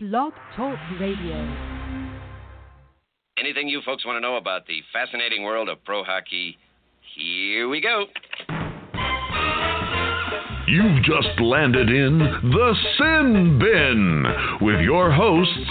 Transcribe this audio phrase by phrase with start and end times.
[0.00, 1.34] Blog Talk Radio.
[3.36, 6.56] Anything you folks want to know about the fascinating world of pro hockey?
[7.16, 8.04] Here we go.
[10.68, 14.24] You've just landed in the Sin Bin
[14.60, 15.66] with your hosts,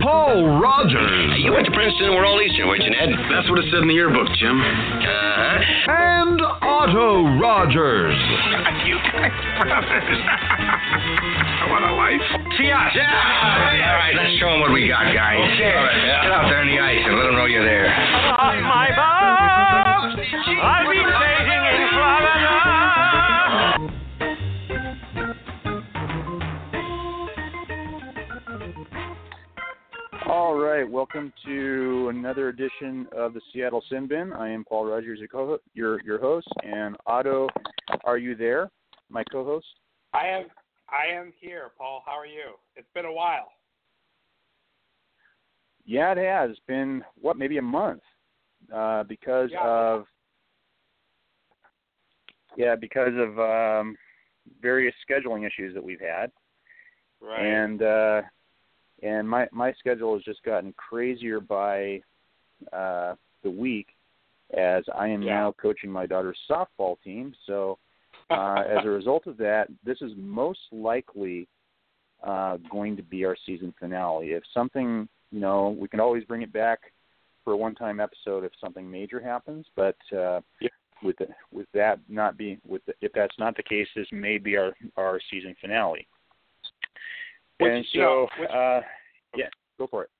[0.00, 2.16] Paul Rogers You went to Princeton.
[2.16, 3.10] We're all Eastern, weren't you, Ned?
[3.30, 4.58] That's what it said in the yearbook, Jim.
[4.58, 5.92] Uh-huh.
[5.92, 8.16] and Otto Rogers.
[8.86, 9.30] you guys
[9.62, 10.18] brothers.
[11.70, 12.22] what a life.
[12.58, 12.92] See us.
[12.94, 13.06] Yeah.
[13.06, 15.38] All right, let's show them what we got, guys.
[15.38, 15.72] Okay.
[15.72, 16.22] All right, Yeah.
[16.26, 17.88] get out there in the ice and let them know you're there.
[18.66, 20.18] my box.
[20.18, 21.31] I've been waiting
[30.42, 34.32] All right, welcome to another edition of the Seattle Sin Bin.
[34.32, 35.20] I am Paul Rogers,
[35.72, 37.46] your, your host, and Otto,
[38.02, 38.68] are you there?
[39.08, 39.68] My co-host.
[40.12, 40.46] I am
[40.88, 42.02] I am here, Paul.
[42.04, 42.56] How are you?
[42.74, 43.52] It's been a while.
[45.86, 48.02] Yeah, it has It's been what maybe a month
[48.74, 49.64] uh, because Yeah.
[49.64, 50.06] of
[52.56, 53.96] yeah because of um,
[54.60, 56.32] various scheduling issues that we've had,
[57.20, 57.46] Right.
[57.46, 58.22] and uh,
[59.02, 62.00] and my my schedule has just gotten crazier by
[62.72, 63.88] uh, the week
[64.56, 65.34] as I am Yeah.
[65.34, 67.34] now coaching my daughter's softball team.
[67.46, 67.78] So
[68.30, 71.48] uh, as a result of that, this is most likely
[72.22, 74.32] uh, going to be our season finale.
[74.32, 76.80] If something, you know, we can always bring it back
[77.44, 79.66] for a one-time episode if something major happens.
[79.74, 80.68] But uh, Yeah.
[81.02, 84.38] with the, with that not being with the, if that's not the case, this may
[84.38, 86.06] be our our season finale.
[87.62, 88.80] Which, and you so, know, which- uh,
[89.36, 90.10] yeah, go for it.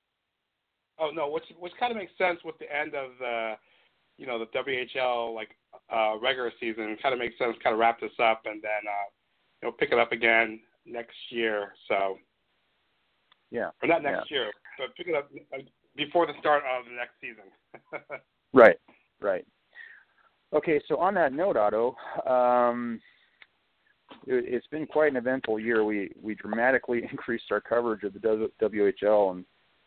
[0.98, 3.54] oh no, which which kind of makes sense with the end of the
[4.18, 5.50] you know the WHL like
[5.92, 6.96] uh regular season.
[7.02, 7.56] Kind of makes sense.
[7.62, 9.08] Kind of wrap this up and then uh
[9.62, 11.72] you know pick it up again next year.
[11.88, 12.18] So
[13.50, 13.70] Yeah.
[13.82, 15.58] or not next year, but pick it up uh,
[15.96, 17.50] before the start of the next season.
[18.54, 18.76] Right,
[19.22, 19.46] right.
[20.52, 23.00] Okay, so on that note, Otto, um,
[24.26, 25.84] it, it's been quite an eventful year.
[25.84, 29.44] We we dramatically increased our coverage of the WHL, and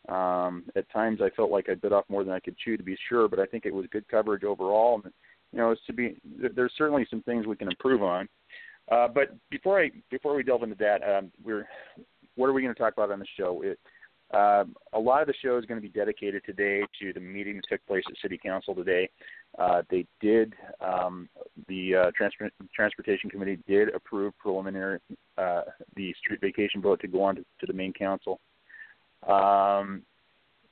[0.08, 2.82] um, at times I felt like I bit off more than I could chew, to
[2.82, 3.28] be sure.
[3.28, 5.12] But I think it was good coverage overall, and
[5.52, 6.16] you know, it's to be.
[6.54, 8.28] There's certainly some things we can improve on.
[8.90, 11.66] Uh, but before I before we delve into that, um, we're
[12.36, 13.62] what are we going to talk about on the show?
[13.62, 13.78] It,
[14.32, 17.56] um, a lot of the show is going to be dedicated today to the meeting
[17.56, 19.08] that took place at City Council today.
[19.56, 21.28] Uh, they did um,
[21.68, 24.98] the uh, transport, transportation committee did approve preliminary
[25.38, 25.62] uh,
[25.94, 28.40] the street vacation vote to go on to, to the main council,
[29.28, 30.02] um,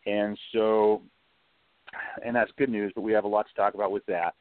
[0.06, 1.00] and so
[2.24, 2.92] and that's good news.
[2.94, 4.34] But we have a lot to talk about with that.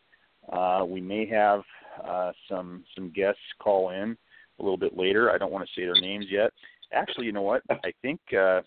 [0.51, 1.61] Uh, we may have
[2.03, 4.17] uh, some some guests call in
[4.59, 5.31] a little bit later.
[5.31, 6.51] I don't want to say their names yet.
[6.91, 7.61] Actually, you know what?
[7.69, 8.61] I think uh,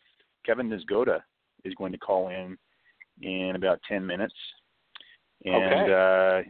[0.46, 1.20] Kevin Nisgoda
[1.64, 2.56] is going to call in
[3.20, 4.34] in about 10 minutes.
[5.44, 6.40] And uh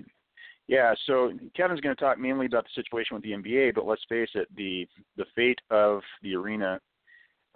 [0.68, 4.04] yeah, so Kevin's going to talk mainly about the situation with the NBA, but let's
[4.08, 4.86] face it, the
[5.16, 6.80] the fate of the arena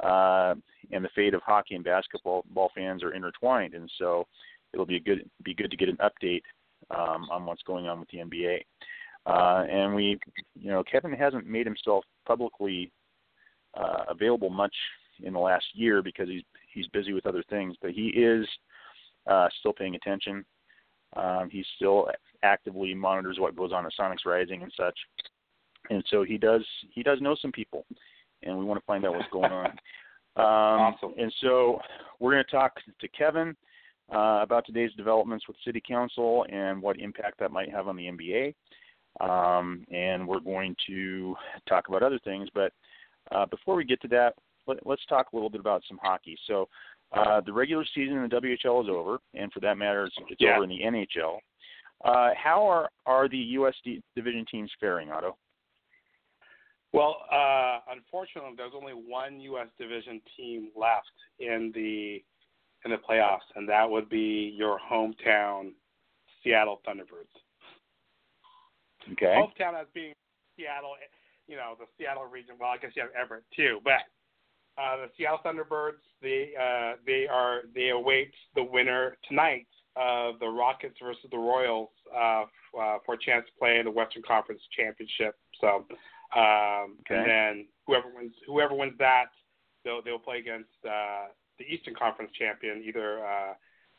[0.03, 0.55] uh
[0.93, 4.27] and the fate of hockey and basketball ball fans are intertwined and so
[4.73, 6.43] it'll be a good be good to get an update
[6.91, 8.61] um on what's going on with the NBA.
[9.27, 10.19] Uh and we
[10.59, 12.91] you know, Kevin hasn't made himself publicly
[13.75, 14.75] uh available much
[15.25, 16.43] in the last year because he's
[16.73, 18.47] he's busy with other things, but he is
[19.27, 20.45] uh, still paying attention.
[21.17, 22.09] Um, he still
[22.43, 24.99] actively monitors what goes on at Sonics Rising and such,
[25.91, 27.85] and so he does he does know some people,
[28.43, 29.73] and we want to find out what's going on.
[30.37, 31.15] Um, Awesome.
[31.19, 31.81] And so
[32.21, 33.57] we're going to talk to Kevin
[34.15, 38.05] uh, about today's developments with City Council and what impact that might have on the
[38.05, 38.55] NBA.
[39.21, 41.35] Um, and we're going to
[41.69, 42.73] talk about other things, but
[43.33, 44.35] uh, before we get to that,
[44.67, 46.39] let, let's talk a little bit about some hockey.
[46.47, 46.69] So,
[47.13, 50.41] uh, the regular season in the WHL is over, and for that matter, it's, it's
[50.41, 50.55] Yeah.
[50.55, 51.39] over in the NHL.
[52.05, 53.75] Uh, how are are the U.S.
[54.15, 55.37] division teams faring, Otto?
[56.93, 59.69] Well, uh, unfortunately, there's only one U.S.
[59.79, 62.23] division team left in the
[62.85, 65.73] in the playoffs, and that would be your hometown
[66.43, 67.35] Seattle Thunderbirds.
[69.13, 69.37] Okay.
[69.37, 70.15] Hometown as being
[70.57, 70.95] Seattle,
[71.47, 72.55] you know, the Seattle region.
[72.59, 74.01] Well, I guess you have Everett too, but
[74.81, 79.67] uh, the Seattle Thunderbirds they uh, they are they await the winner tonight
[79.97, 82.45] of the Rockets versus the Royals uh,
[82.79, 85.37] uh, for a chance to play in the Western Conference Championship.
[85.61, 85.87] So,
[86.37, 87.17] um, Okay.
[87.17, 89.27] and then whoever wins whoever wins that,
[89.85, 91.27] they'll they'll play against uh,
[91.59, 93.55] the Eastern Conference champion, either uh,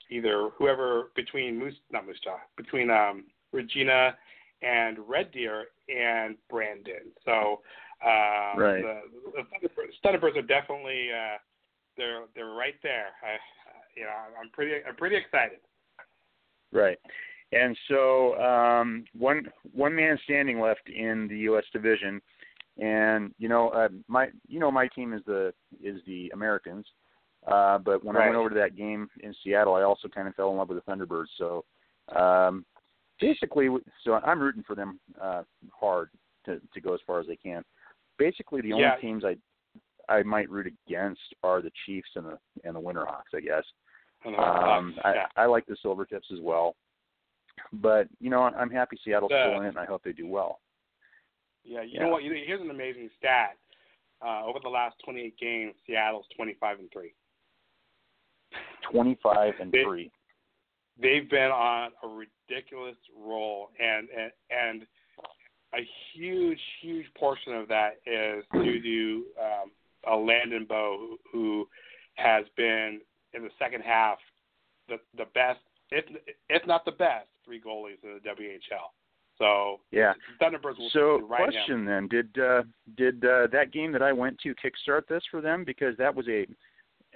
[0.10, 4.16] either whoever between Moose not Moose Jaw between um, Regina
[4.62, 7.12] and Red Deer and Brandon.
[7.26, 7.62] So
[8.06, 8.82] uh, Right.
[8.82, 9.02] the,
[9.36, 11.38] the Thunderbirds, Thunderbirds are definitely uh,
[11.98, 13.08] they're they're right there.
[13.24, 13.38] I,
[13.96, 14.10] you know,
[14.42, 15.60] I'm pretty I'm pretty excited.
[16.72, 16.98] Right.
[17.52, 21.66] And so um, one one man standing left in the U.S.
[21.74, 22.22] division,
[22.78, 26.86] and you know uh, my you know my team is the is the Americans,
[27.48, 28.24] uh, but when Right.
[28.24, 30.70] I went over to that game in Seattle, I also kind of fell in love
[30.70, 31.28] with the Thunderbirds.
[31.38, 31.66] So
[32.16, 32.66] um,
[33.20, 33.68] basically,
[34.06, 35.44] so I'm rooting for them uh,
[35.78, 36.10] hard
[36.46, 37.66] to to go as far as they can.
[38.22, 38.98] Basically, the only Yeah.
[38.98, 39.36] teams I
[40.10, 43.64] I might root against are the Chiefs and the and the Winterhawks, I guess.
[44.24, 45.28] And, Um, yeah.
[45.36, 46.76] I, I like the Silvertips as well,
[47.74, 50.28] but you know I'm happy Seattle's The- still in it, and I hope they do
[50.28, 50.62] well.
[51.64, 52.02] Yeah, you Yeah.
[52.04, 52.22] know what?
[52.24, 53.58] Here's an amazing stat.
[54.22, 57.16] Uh, over the last 28 games, Seattle's 25 and three.
[58.84, 60.12] 25 and They- three.
[60.98, 64.88] They've been on a ridiculous roll, and and and
[65.74, 69.72] a huge, huge portion of that is due to um,
[70.12, 71.68] a Landon Bow who, who
[72.16, 73.00] has been
[73.34, 74.18] in the second half
[74.88, 75.60] the the best,
[75.92, 76.06] if
[76.50, 78.92] if not the best, three goalies in the WHL.
[79.38, 80.14] So Yeah.
[80.42, 82.64] Thunderbirds will So right question then: Did uh,
[82.98, 85.64] did uh, that game that I went to kickstart this for them?
[85.64, 86.46] Because that was a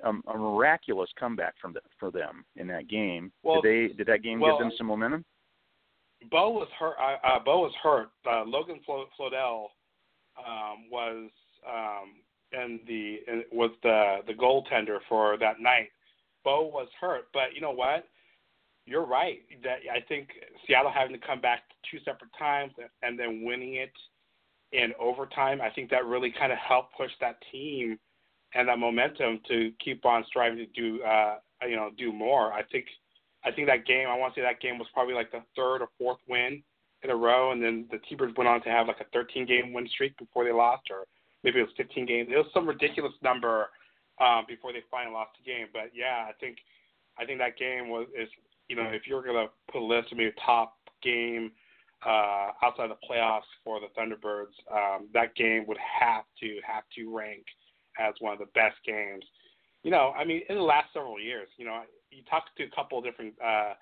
[0.03, 3.31] um, a miraculous comeback from the, for them in that game.
[3.43, 5.25] Well, did they did that game well, give them some momentum?
[6.31, 6.95] Bow was hurt.
[6.99, 8.09] Uh, uh, Bow was hurt.
[8.29, 9.67] Uh, Logan Flo- Flodell
[10.37, 11.29] um, was
[11.67, 12.13] um,
[12.51, 15.89] in the in, was the the goaltender for that night.
[16.43, 18.07] Bow was hurt, but you know what?
[18.85, 19.39] You're right.
[19.63, 20.29] That I think
[20.65, 23.91] Seattle having to come back two separate times and then winning it
[24.71, 25.61] in overtime.
[25.61, 27.97] I think that really kind of helped push that team
[28.53, 31.37] and that momentum to keep on striving to do uh,
[31.67, 32.53] you know do more.
[32.53, 32.85] I think
[33.45, 35.81] I think that game, I want to say that game was probably like the third
[35.81, 36.63] or fourth win
[37.03, 39.71] in a row, and then the T-Birds went on to have like a 13 game
[39.71, 41.05] win streak before they lost, or
[41.43, 42.29] maybe it was 15 games.
[42.31, 43.69] It was some ridiculous number
[44.19, 45.67] um, before they finally lost the game.
[45.71, 46.57] But yeah, I think
[47.17, 48.29] I think that game was is
[48.67, 51.51] you know if you're gonna put a list of maybe top game
[52.05, 56.83] uh, outside of the playoffs for the Thunderbirds, um, that game would have to have
[56.95, 57.43] to rank
[57.99, 59.23] as one of the best games.
[59.83, 61.83] You know, I mean, in the last several years, you know,
[62.15, 63.73] you talk to a couple of different uh,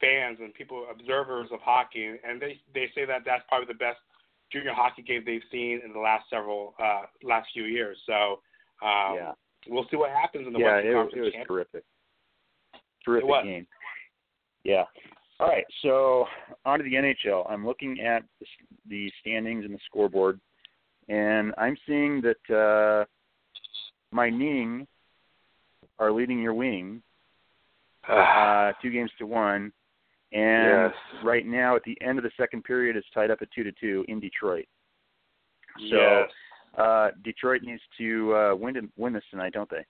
[0.00, 3.98] fans and people, observers of hockey, and they they say that that's probably the best
[4.52, 7.98] junior hockey game they've seen in the last several uh, last few years.
[8.06, 8.40] So
[8.82, 9.32] um, yeah.
[9.68, 11.48] we'll see what happens in the yeah, Western it, Conference it was Championship.
[11.48, 11.84] terrific.
[13.04, 13.44] Terrific was.
[13.44, 13.66] game.
[14.64, 14.84] Yeah.
[15.38, 16.26] All right, so
[16.66, 17.50] on to the NHL.
[17.50, 18.46] I'm looking at the,
[18.90, 20.38] the standings and the scoreboard,
[21.08, 23.06] and I'm seeing that uh,
[24.12, 24.86] my Ning
[25.98, 27.02] are leading your wing
[28.08, 29.72] uh, two games to one,
[30.32, 30.94] and Yes.
[31.24, 33.72] right now at the end of the second period, it's tied up at two to
[33.72, 34.66] two in Detroit.
[35.90, 36.30] So yes.
[36.78, 39.84] uh, Detroit needs to uh, win win this tonight, don't they?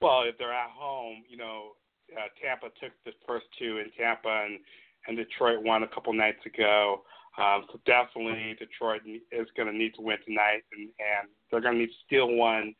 [0.00, 1.72] Well, if they're at home, you know,
[2.12, 4.58] uh, Tampa took the first two in Tampa, and
[5.06, 7.02] and Detroit won a couple nights ago.
[7.36, 9.02] Um, so definitely, Detroit
[9.32, 12.32] is going to need to win tonight, and and they're going to need to steal
[12.34, 12.74] one.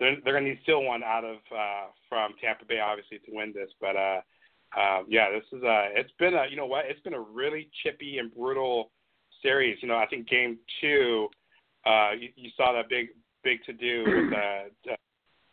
[0.00, 3.36] They're they're going to need steal one out of uh, from Tampa Bay, obviously, to
[3.36, 3.68] win this.
[3.80, 4.20] But uh,
[4.76, 5.88] uh, yeah, this is a.
[5.94, 6.46] It's been a.
[6.50, 6.86] You know what?
[6.86, 8.90] It's been a really chippy and brutal
[9.42, 9.78] series.
[9.82, 11.28] You know, I think game two,
[11.86, 13.08] uh, you, you saw that big
[13.44, 14.32] big to do with
[14.90, 14.94] uh,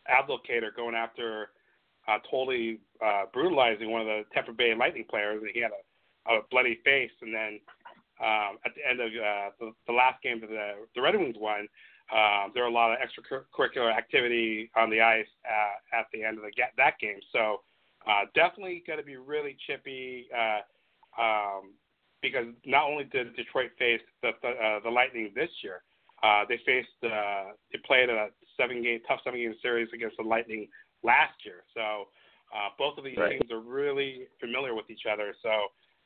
[0.10, 1.50] Abdelkader going after
[2.08, 6.36] uh, totally uh, brutalizing one of the Tampa Bay Lightning players, and he had a,
[6.36, 7.12] a bloody face.
[7.22, 7.60] And then
[8.22, 11.36] um, at the end of uh, the, the last game that the, the Red Wings
[11.38, 11.68] won,
[12.12, 16.38] um, there are a lot of extracurricular activity on the ice uh, at the end
[16.38, 17.20] of the, that game.
[17.34, 17.62] So
[18.08, 21.74] uh, definitely going to be really chippy uh, um,
[22.22, 25.82] because not only did Detroit face the the, uh, the Lightning this year,
[26.24, 30.24] uh, they faced uh, they played a seven game tough seven game series against the
[30.24, 30.68] Lightning
[31.04, 31.64] last year.
[31.74, 32.08] So
[32.56, 33.40] uh, both of these Right.
[33.40, 35.36] teams are really familiar with each other.
[35.44, 35.50] So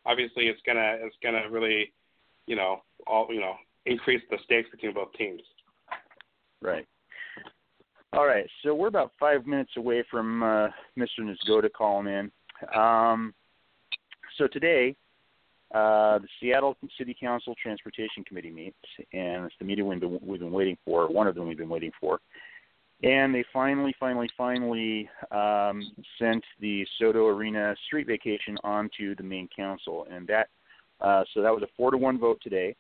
[0.06, 1.94] obviously it's gonna it's gonna really
[2.48, 3.56] you know all you know
[3.86, 5.42] increase the stakes between both teams.
[6.62, 6.86] Right.
[8.14, 8.48] All right.
[8.64, 11.22] So we're about five minutes away from uh, Mr.
[11.22, 12.32] Nisgoda calling in.
[12.78, 13.34] Um,
[14.38, 14.96] so today,
[15.74, 18.76] uh, the Seattle City Council Transportation Committee meets,
[19.14, 21.08] and it's the meeting we've been, we've been waiting for.
[21.10, 22.20] One of them we've been waiting for.
[23.04, 25.82] And they finally, finally, finally um,
[26.20, 30.50] sent the Sodo Arena street vacation onto the main council, and that
[31.00, 32.76] uh, so that was a four to one vote today.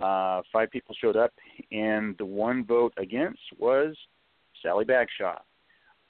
[0.00, 1.32] Uh, five people showed up,
[1.70, 3.96] and the one vote against was
[4.62, 5.38] Sally Bagshaw.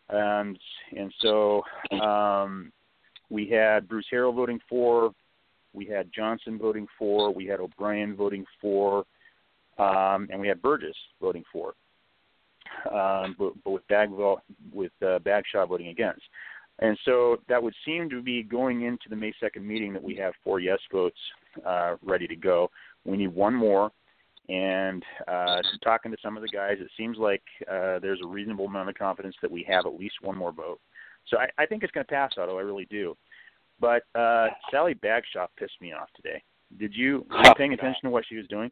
[0.09, 0.59] And
[0.97, 1.63] and so
[2.01, 2.73] um,
[3.31, 5.13] we had Bruce Harrell voting for,
[5.73, 9.05] we had Johnson voting for, we had O'Brien voting for,
[9.79, 11.75] um, and we had Burgess voting for.
[12.93, 14.41] um, but, but with bag vote,
[14.73, 16.23] with uh, Bagshaw voting against.
[16.81, 20.17] And so that would seem to be going into the May 2nd meeting that we
[20.17, 21.19] have four yes votes
[21.65, 22.71] uh, ready to go.
[23.05, 23.91] We need one more.
[24.49, 28.67] And uh, talking to some of the guys, it seems like uh, there's a reasonable
[28.67, 30.81] amount of confidence that we have at least one more vote.
[31.29, 32.59] So I, I think it's going to pass, Otto.
[32.59, 33.17] I really do.
[33.81, 36.43] But uh, Sally Bagshaw pissed me off today.
[36.79, 38.71] Did you were you paying attention to what she was doing?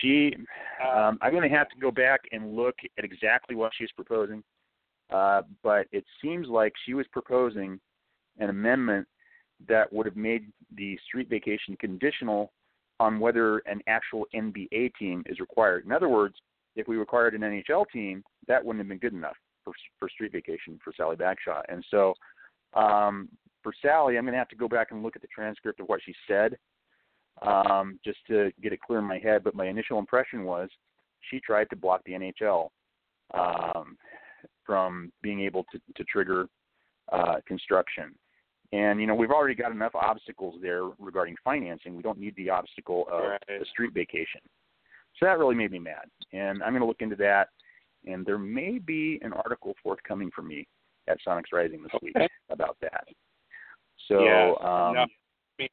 [0.00, 0.34] She,
[0.82, 4.42] um, I'm going to have to go back and look at exactly what she's proposing.
[5.10, 7.78] Uh, but it seems like she was proposing
[8.38, 9.06] an amendment
[9.68, 12.52] that would have made the street vacation conditional
[13.02, 15.84] on whether an actual NBA team is required.
[15.84, 16.36] In other words,
[16.76, 20.30] if we required an NHL team, that wouldn't have been good enough for for street
[20.30, 21.62] vacation for Sally Bagshaw.
[21.68, 22.14] And so,
[22.74, 23.28] um,
[23.62, 25.88] for Sally, I'm going to have to go back and look at the transcript of
[25.88, 26.56] what she said,
[27.42, 29.42] um, just to get it clear in my head.
[29.42, 30.70] But my initial impression was
[31.28, 32.68] she tried to block the NHL
[33.34, 33.96] um,
[34.64, 36.46] from being able to, to trigger
[37.10, 38.14] uh, construction.
[38.72, 41.94] And you know we've already got enough obstacles there regarding financing.
[41.96, 43.42] We don't need the obstacle of Right.
[43.60, 44.40] the street vacation.
[45.18, 47.48] So that really made me mad, and I'm going to look into that.
[48.06, 50.66] And there may be an article forthcoming for me
[51.06, 52.16] at Sonics Rising this week
[52.50, 53.06] about that.
[54.08, 54.56] So Yes.
[54.60, 55.06] um, no, I,
[55.58, 55.68] mean,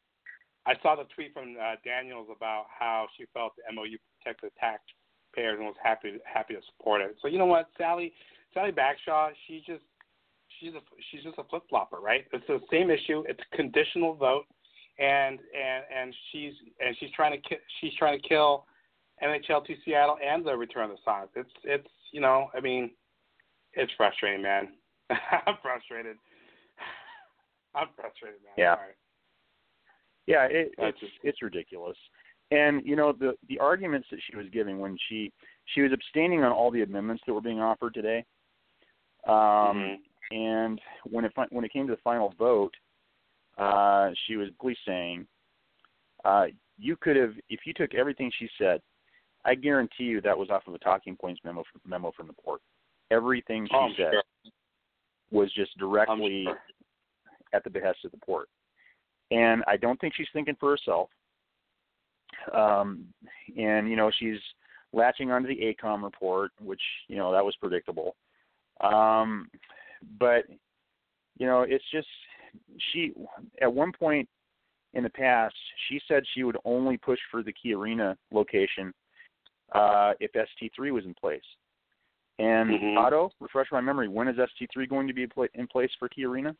[0.65, 5.57] I saw the tweet from uh, Daniels about how she felt the MOU protected taxpayers
[5.57, 7.15] and was happy happy to support it.
[7.21, 8.13] So you know what, Sally
[8.53, 9.83] Sally Bagshaw, she just
[10.59, 10.79] she's a
[11.11, 12.25] she's just a flip flopper, right?
[12.33, 13.23] It's the same issue.
[13.27, 14.45] It's a conditional vote,
[14.99, 18.65] and and and she's and she's trying to ki- she's trying to kill
[19.23, 21.29] NHL to Seattle and the return of the Sonics.
[21.35, 22.91] It's it's you know I mean,
[23.73, 24.69] it's frustrating, man.
[25.09, 26.17] I'm frustrated.
[27.75, 28.53] I'm frustrated, man.
[28.57, 28.75] Yeah.
[28.75, 28.93] Sorry.
[30.27, 31.97] Yeah, it, That's it's just- it's ridiculous.
[32.51, 35.31] And you know the the arguments that she was giving when she
[35.75, 38.25] she was abstaining on all the amendments that were being offered today.
[39.27, 39.95] Um, Mhm.
[40.31, 42.73] And when it when it came to the final vote,
[43.57, 45.27] uh, she was basically saying,
[46.23, 48.81] uh, "You could have if you took everything she said.
[49.45, 52.61] I guarantee you that was off of a talking points memo memo from the port.
[53.09, 54.23] Everything she Oh, I'm said sure.
[55.31, 56.59] was just directly sure.
[57.53, 58.49] at the behest of the port.
[59.31, 61.09] And I don't think she's thinking for herself.
[62.53, 63.07] Um,
[63.57, 64.39] and you know she's
[64.91, 68.15] latching onto the AECOM report, which you know that was predictable.
[68.81, 69.49] Um,
[70.19, 70.45] but
[71.37, 72.07] you know it's just
[72.91, 73.13] she
[73.61, 74.27] at one point
[74.93, 75.55] in the past
[75.87, 78.93] she said she would only push for the Key Arena location
[79.73, 81.43] uh, if ST3 was in place.
[82.39, 82.97] And Mhm.
[82.97, 84.07] Otto, refresh my memory.
[84.07, 86.55] When is ST3 going to be in place for Key Arena?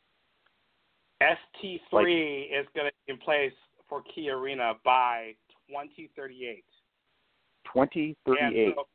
[1.20, 3.54] ST3 is going to be in place
[3.88, 5.34] for Key Arena by
[5.68, 6.64] 2038.
[7.64, 8.66] 2038.
[8.66, 8.88] And so,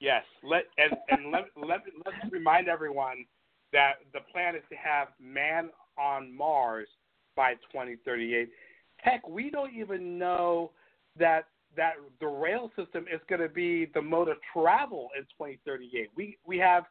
[0.00, 3.26] yes, let and, and let, let let's remind everyone
[3.72, 6.88] that the plan is to have man on Mars
[7.36, 8.48] by 2038.
[8.96, 10.70] Heck, we don't even know
[11.18, 16.10] that that the rail system is going to be the mode of travel in 2038.
[16.16, 16.84] We we have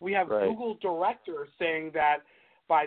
[0.00, 0.48] we have Right.
[0.48, 2.18] Google directors saying that
[2.68, 2.86] by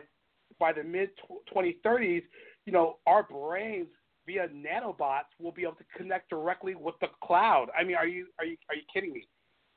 [0.59, 1.09] by the mid
[1.53, 2.23] 2030s,
[2.65, 3.87] you know, our brains
[4.25, 7.67] via nanobots will be able to connect directly with the cloud.
[7.77, 9.27] I mean, are you are you are you kidding me?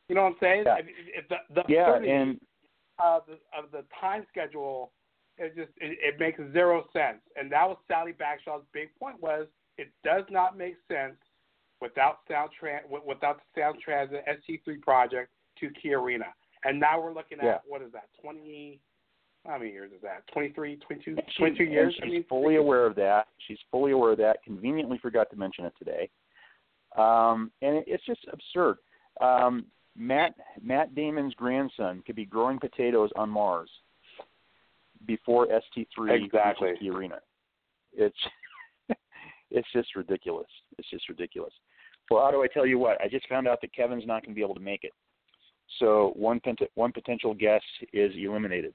[0.09, 0.63] You know what I'm saying?
[0.67, 0.79] Yeah.
[0.79, 2.41] If, if the the yeah, 30 and
[3.03, 4.93] of the of the time schedule,
[5.39, 7.19] it just it, it makes zero sense.
[7.37, 9.47] And that was Sally Bagshaw's big point was
[9.79, 11.17] it does not make sense
[11.81, 15.31] without sound tran- without the sound transit ST3 project
[15.61, 16.27] to Key Arena.
[16.65, 17.59] And now we're looking at Yeah.
[17.67, 18.09] what is that?
[18.21, 18.81] 20
[19.47, 20.27] how many years is that?
[20.35, 21.95] 23, 22, she- 22 and years.
[21.95, 23.29] she's I mean, fully aware of that.
[23.49, 24.43] She's fully aware of that.
[24.43, 26.11] Conveniently forgot to mention it today.
[26.97, 28.77] Um, and it, it's just absurd.
[29.21, 29.65] Um,
[29.97, 33.71] Matt Matt Damon's grandson could be growing potatoes on Mars
[35.07, 36.69] before ST3 Exactly.
[36.69, 37.19] reaches the arena.
[37.93, 38.17] It's
[39.51, 40.47] it's just ridiculous.
[40.79, 41.53] It's just ridiculous.
[42.11, 44.37] Well, Otto, I tell you what, I just found out that Kevin's not going to
[44.37, 44.93] be able to make it.
[45.79, 48.75] So one pent- one potential guest is eliminated.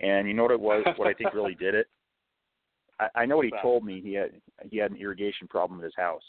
[0.00, 0.84] And you know what it was?
[0.96, 1.86] What I think really did it?
[3.00, 4.00] I, I know what he told me.
[4.02, 4.30] He had
[4.70, 6.22] he had an irrigation problem at his house.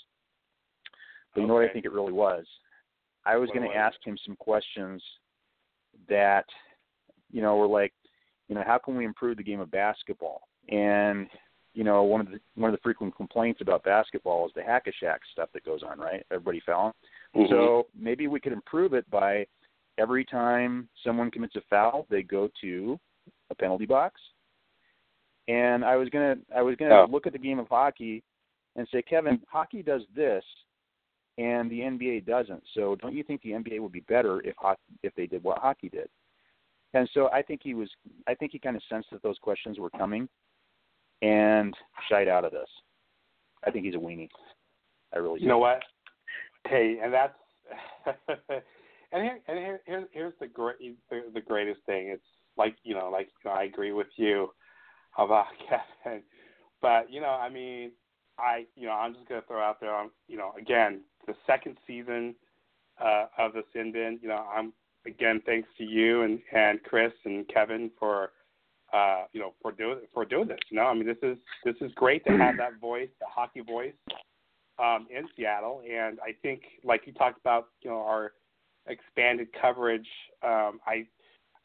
[1.34, 2.46] But you know what I think it really was?
[3.28, 5.04] I was going to ask him some questions
[6.08, 6.46] that,
[7.32, 7.94] you know, were like,
[8.48, 10.42] you know, how can we improve the game of basketball?
[10.70, 11.28] And
[11.74, 14.88] you know, one of the one of the frequent complaints about basketball is the hack
[14.88, 16.26] a Shaq stuff that goes on, right?
[16.32, 16.94] Everybody fouling.
[17.36, 17.50] Mhm.
[17.50, 19.46] So maybe we could improve it by
[20.00, 23.00] every time someone commits a foul, they go to
[23.52, 24.20] a penalty box.
[25.48, 27.06] And I was gonna I was gonna Oh.
[27.12, 28.24] look at the game of hockey
[28.76, 30.44] and say, Kevin, hockey does this,
[31.38, 32.64] and the NBA doesn't.
[32.74, 35.60] So don't you think the NBA would be better if hockey, if they did what
[35.60, 36.10] hockey did?
[36.94, 37.90] And so I think he was
[38.28, 40.28] I think he kind of sensed that those questions were coming
[41.22, 41.76] and
[42.10, 42.70] shied out of this.
[43.66, 44.30] I think he's a weenie.
[45.14, 45.42] I really.
[45.42, 45.82] You know what?
[46.68, 47.34] Hey, and that's
[48.28, 50.78] and here and here, here here's the great
[51.10, 52.08] the, the greatest thing.
[52.08, 52.24] It's
[52.58, 54.50] like you know, like you know, I agree with you
[55.18, 55.46] about
[56.04, 56.24] Kevin,
[56.82, 57.92] but you know, I mean,
[58.40, 61.78] I you know, I'm just gonna throw out there on you know, again, the second
[61.86, 62.36] season
[63.00, 64.20] uh, of the Sin Bin.
[64.22, 64.74] You know, I'm
[65.06, 68.32] again thanks to you and and Chris and Kevin for
[68.94, 70.60] uh, you know for doing for doing this.
[70.70, 73.62] You know, I mean, this is this is great to have that voice, the hockey
[73.62, 73.94] voice,
[74.80, 78.34] um, in Seattle, and I think like you talked about, you know, our
[78.88, 80.08] expanded coverage.
[80.44, 81.08] Um, I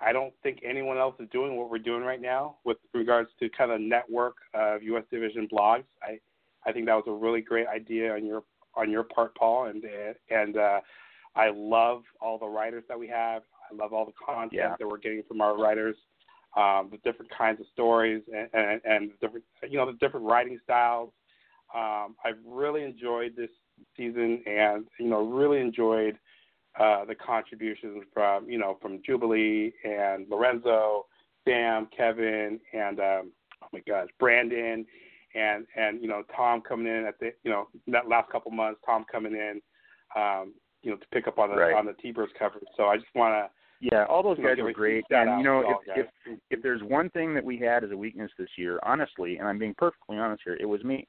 [0.01, 3.49] I don't think anyone else is doing what we're doing right now with regards to
[3.51, 5.05] kind of network of U.S.
[5.11, 5.85] Division blogs.
[6.03, 6.19] I
[6.67, 8.43] I think that was a really great idea on your
[8.75, 9.85] on your part, Paul, and
[10.31, 10.81] and uh,
[11.37, 13.43] I love all the writers that we have.
[13.71, 14.77] I love all the content Yeah.
[14.79, 15.97] that we're getting from our writers,
[16.57, 20.59] um, the different kinds of stories, and, and and different you know the different writing
[20.65, 21.11] styles.
[21.75, 23.51] Um, I've really enjoyed this
[23.97, 26.19] season, and you know really enjoyed
[26.79, 31.07] uh, the contributions from you know from Jubilee and Lorenzo,
[31.47, 34.87] Sam, Kevin, and um, oh my gosh, Brandon,
[35.35, 38.81] and and you know Tom coming in at the you know that last couple months,
[38.85, 39.61] Tom coming in,
[40.17, 41.75] um, you know to pick up on the Right.
[41.75, 42.65] on the T-Birds coverage.
[42.77, 43.51] So I just want to.
[43.81, 46.83] Yeah, all those You know, guys were great, and you know if, if if there's
[46.85, 50.19] one thing that we had as a weakness this year, honestly, and I'm being perfectly
[50.19, 51.09] honest here, it was me.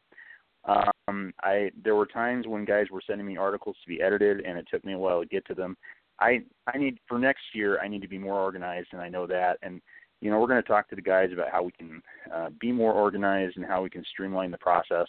[0.65, 4.57] Um, I there were times when guys were sending me articles to be edited, and
[4.57, 5.77] it took me a while to get to them.
[6.19, 9.27] I I need for next year, I need to be more organized, and I know
[9.27, 9.59] that.
[9.61, 9.79] And
[10.23, 12.01] you know, we're going to talk to the guys about how we can
[12.33, 15.07] uh, be more organized and how we can streamline the process.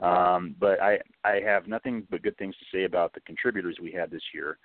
[0.00, 3.90] Um, but I I have nothing but good things to say about the contributors we
[3.90, 4.58] had this year.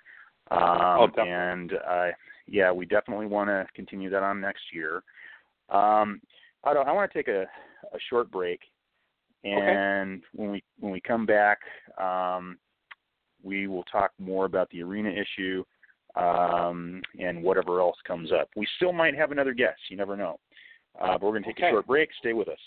[0.52, 1.32] Um, definitely.
[1.32, 2.06] and uh,
[2.46, 5.02] yeah, we definitely want to continue that on next year.
[5.68, 6.20] Um,
[6.62, 8.60] Otto, I want to take a, a short break,
[9.42, 11.58] and when we when we come back,
[12.00, 12.56] um,
[13.42, 15.64] we will talk more about the arena issue
[16.16, 18.48] um, and whatever else comes up.
[18.56, 19.80] We still might have another guest.
[19.90, 20.38] You never know.
[21.00, 21.68] Uh, but we're going to take Okay.
[21.68, 22.10] a short break.
[22.18, 22.58] Stay with us.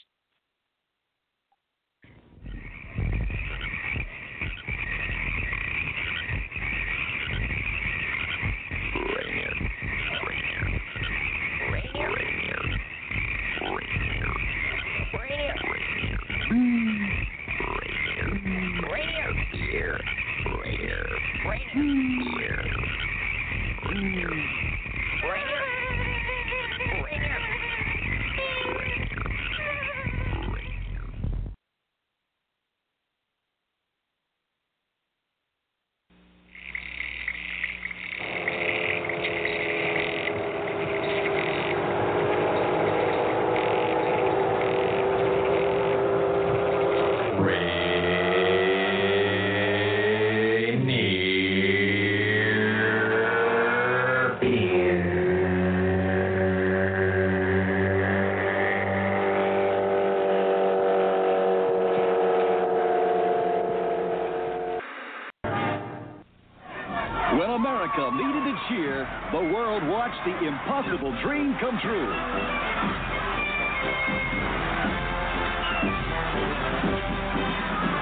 [67.95, 72.08] Needed to cheer, the world watched the impossible dream come true.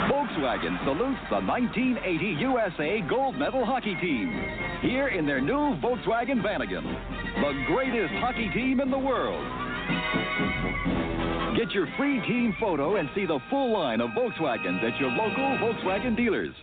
[0.10, 4.34] Volkswagen salutes the 1980 USA gold medal hockey team.
[4.82, 6.84] Here in their new Volkswagen Vanagon,
[7.36, 9.45] the greatest hockey team in the world.
[11.56, 15.58] Get your free team photo and see the full line of Volkswagens at your local
[15.60, 16.56] Volkswagen dealers.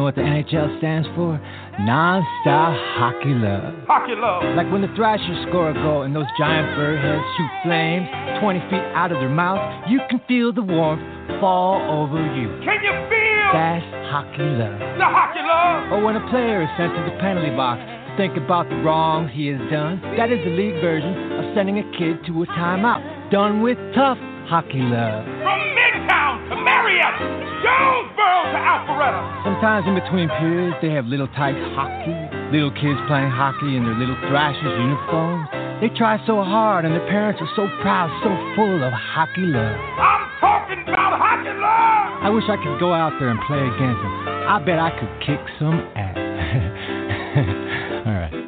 [0.00, 1.36] You know what the NHL stands for?
[1.76, 3.84] Non-stop hockey love.
[3.84, 4.40] Hockey love.
[4.56, 8.08] Like when the Thrashers score a goal and those giant bird heads shoot flames
[8.40, 9.60] 20 feet out of their mouth,
[9.92, 11.04] you can feel the warmth
[11.36, 12.48] fall over you.
[12.64, 14.80] Can you feel That's hockey love.
[14.96, 15.92] the hockey love?
[15.92, 19.28] Or when a player is sent to the penalty box to think about the wrongs
[19.36, 23.04] he has done, that is the league version of sending a kid to a timeout.
[23.28, 24.16] Done with tough
[24.48, 25.28] hockey love.
[25.44, 29.44] From Midtown to Marietta, Jonesboro to Alpharetta.
[29.44, 32.16] Sometimes in between periods, they have little type hockey.
[32.52, 35.48] Little kids playing hockey in their little Thrashers uniforms.
[35.80, 39.80] They try so hard, and their parents are so proud, so full of hockey love.
[39.96, 42.20] I'm talking about hockey love.
[42.20, 44.28] I wish I could go out there and play against them.
[44.28, 46.16] I bet I could kick some ass.
[48.06, 48.40] All right.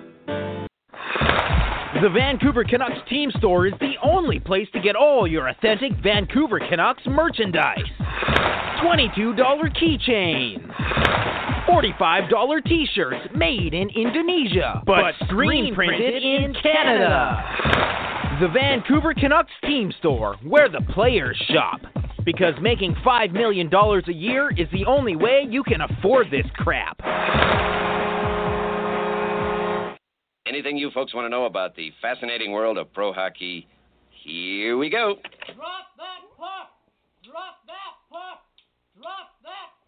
[2.03, 6.59] The Vancouver Canucks team store is the only place to get all your authentic Vancouver
[6.59, 7.79] Canucks merchandise.
[8.82, 9.36] $22
[9.76, 10.58] keychains.
[11.68, 17.42] $45 t-shirts made in Indonesia, but screen printed in Canada.
[18.40, 21.80] The Vancouver Canucks team store, where the players shop.
[22.24, 26.98] Because making $5 million a year is the only way you can afford this crap.
[30.46, 33.66] Anything you folks want to know about the fascinating world of pro hockey?
[34.10, 35.16] Here we go.
[35.54, 36.70] Drop that puck!
[37.24, 38.42] Drop that puck!
[38.96, 39.08] Drop that puck!
[39.08, 39.08] Drop that puck!
[39.08, 39.08] Drop that puck!
[39.08, 39.08] Drop that puck!
[39.08, 39.82] Drop that puck!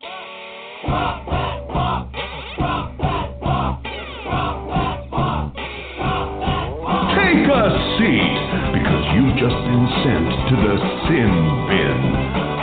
[7.14, 7.64] Take a
[7.96, 8.36] seat,
[8.74, 10.74] because you've just been sent to the
[11.08, 11.32] Sin
[11.68, 12.00] Bin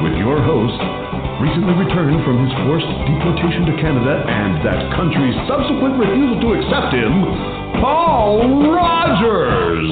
[0.04, 0.82] with your host,
[1.42, 6.94] recently returned from his forced deportation to Canada and that country's subsequent refusal to accept
[6.94, 7.26] him,
[7.82, 9.90] Paul Rogers.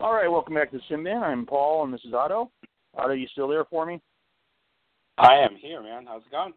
[0.00, 1.16] All right, welcome back to Sin Bin.
[1.24, 2.52] I'm Paul, and this is Otto.
[2.96, 4.00] Otto, you still there for me?
[5.18, 6.06] I am here, man.
[6.06, 6.52] How's it going?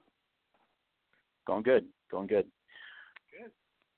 [1.47, 1.85] Going good.
[2.11, 2.45] Going good.
[3.31, 3.49] Good.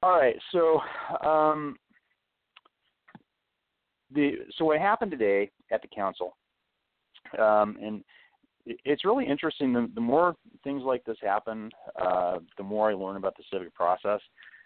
[0.02, 0.38] All right.
[0.54, 0.80] So,
[1.28, 1.76] um,
[4.16, 6.38] the so what happened today at the council,
[7.38, 8.02] um, and
[8.66, 9.74] it's really interesting.
[9.74, 11.70] The, the more things like this happen,
[12.02, 14.22] uh, the more I learn about the civic process.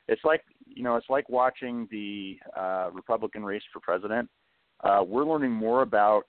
[0.08, 4.30] It's like you know, it's like watching the uh, Republican race for president.
[4.84, 6.26] Uh, we're learning more about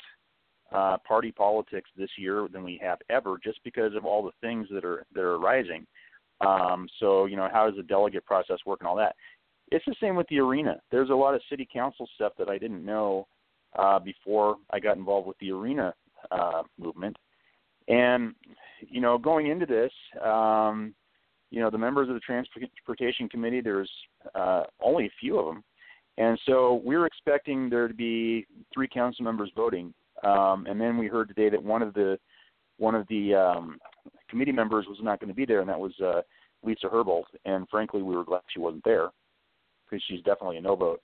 [0.73, 4.67] uh, party politics this year than we have ever, just because of all the things
[4.71, 5.87] that are that are arising.
[6.41, 9.17] Um, so you know, how does the delegate process work and all that?
[9.71, 10.81] It's the same with the arena.
[10.91, 13.27] There's a lot of city council stuff that I didn't know
[13.79, 15.95] uh, before I got involved with the arena
[16.31, 17.17] uh, movement.
[17.89, 18.35] And
[18.81, 19.93] you know, going into this,
[20.25, 20.95] um,
[21.51, 23.91] you know, the members of the transportation committee, there's
[24.35, 25.65] uh, only a few of them,
[26.19, 29.95] and so we were expecting there to be three council members voting.
[30.25, 32.19] Um, and then we heard today that one of the
[32.79, 33.79] one of the um,
[34.29, 36.23] committee members was not going to be there, and that was uh,
[36.63, 37.25] Lisa Herbold.
[37.45, 39.11] And frankly, we were glad she wasn't there
[39.89, 41.01] because she's definitely a no vote.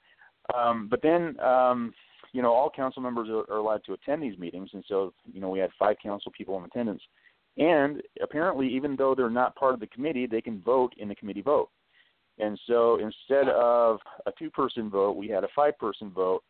[0.55, 1.95] Um, but then, um,
[2.33, 5.41] you know, all council members are, are allowed to attend these meetings, and so you
[5.41, 7.03] know we had five council people in attendance.
[7.57, 11.15] And apparently, even though they're not part of the committee, they can vote in the
[11.15, 11.71] committee vote.
[12.39, 16.43] And so instead of a two-person vote, we had a five-person vote,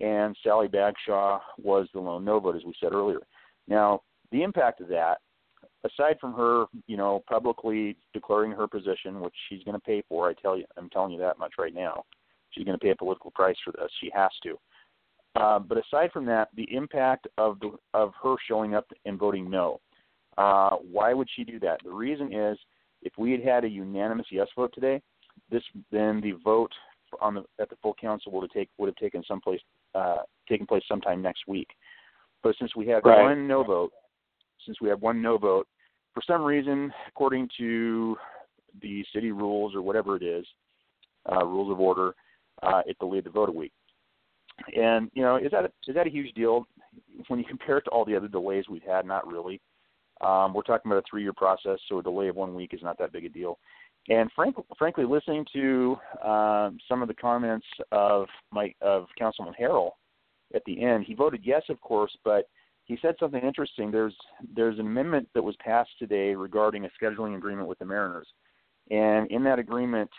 [0.00, 3.20] and Sally Bagshaw was the lone no vote, as we said earlier.
[3.66, 5.18] Now, the impact of that,
[5.84, 10.28] aside from her, you know, publicly declaring her position, which she's going to pay for,
[10.28, 12.04] I tell you, I'm telling you that much right now.
[12.50, 13.90] She's going to pay a political price for this.
[14.00, 14.58] She has to.
[15.34, 19.50] Uh, but aside from that, the impact of the, of her showing up and voting
[19.50, 19.80] no.
[20.38, 21.80] Uh, why would she do that?
[21.84, 22.58] The reason is,
[23.02, 25.00] if we had had a unanimous yes vote today,
[25.52, 25.62] this
[25.92, 26.72] then the vote
[27.20, 29.60] on the at the full council would have take would have taken someplace
[29.94, 31.68] uh, taken place sometime next week.
[32.42, 33.22] But since we have Right.
[33.22, 33.92] one no vote,
[34.64, 35.68] since we have one no vote,
[36.14, 38.16] for some reason, according to
[38.80, 40.46] the city rules or whatever it is,
[41.30, 42.14] uh, rules of order,
[42.62, 43.72] uh, it delayed the vote a week.
[44.74, 46.66] And you know, is that a, is that a huge deal
[47.28, 49.06] when you compare it to all the other delays we've had?
[49.06, 49.60] Not really.
[50.20, 52.96] Um, we're talking about a three-year process, so a delay of one week is not
[52.98, 53.58] that big a deal.
[54.08, 59.90] And frank, frankly, listening to um, some of the comments of my of Councilman Harrell
[60.54, 62.48] at the end, he voted yes, of course, but
[62.84, 63.90] he said something interesting.
[63.90, 64.14] There's
[64.54, 68.26] there's an amendment that was passed today regarding a scheduling agreement with the Mariners,
[68.90, 70.10] and in that agreement,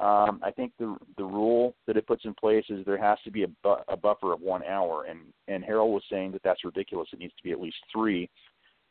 [0.00, 3.30] um, I think the the rule that it puts in place is there has to
[3.30, 6.64] be a, bu- a buffer of one hour, and and Harrell was saying that that's
[6.64, 7.08] ridiculous.
[7.12, 8.28] It needs to be at least three,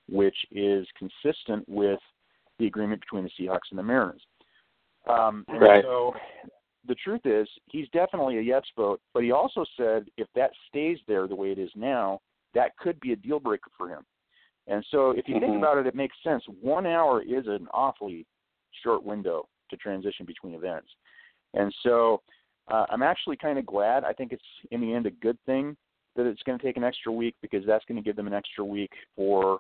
[0.10, 2.00] which is consistent with
[2.58, 4.22] the agreement between the Seahawks and the Mariners.
[5.08, 5.84] Um, and Right.
[5.84, 6.16] so
[6.86, 11.00] the truth is, he's definitely a yes vote, but he also said if that stays
[11.08, 12.20] there the way it is now,
[12.54, 14.06] that could be a deal breaker for him.
[14.68, 15.58] And so if you think Mhm.
[15.58, 16.48] about it, it makes sense.
[16.48, 18.26] One hour is an awfully
[18.72, 20.94] short window to transition between events.
[21.54, 22.22] And so
[22.68, 24.04] uh, I'm actually kind of glad.
[24.04, 25.76] I think it's in the end a good thing
[26.16, 28.34] that it's going to take an extra week because that's going to give them an
[28.34, 29.60] extra week for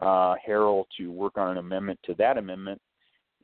[0.00, 2.80] uh, Harrell to work on an amendment to that amendment.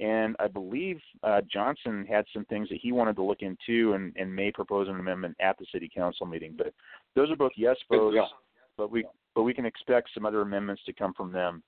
[0.00, 4.14] And I believe uh, Johnson had some things that he wanted to look into and,
[4.16, 6.54] and may propose an amendment at the city council meeting.
[6.56, 6.72] But
[7.16, 8.14] those are both yes votes.
[8.14, 8.28] deal.
[8.76, 11.62] But we but we can expect some other amendments to come from them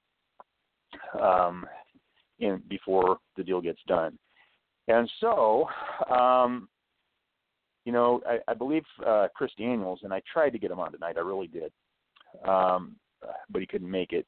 [1.21, 1.67] um,
[2.39, 4.19] in before the deal gets done.
[4.89, 5.69] And so,
[6.11, 6.69] um,
[7.85, 10.93] you know, I, I believe uh, Chris Daniels, and I tried to get him on
[10.93, 11.17] tonight.
[11.17, 11.73] I really did,
[12.47, 12.97] um,
[13.51, 14.27] but he couldn't make it.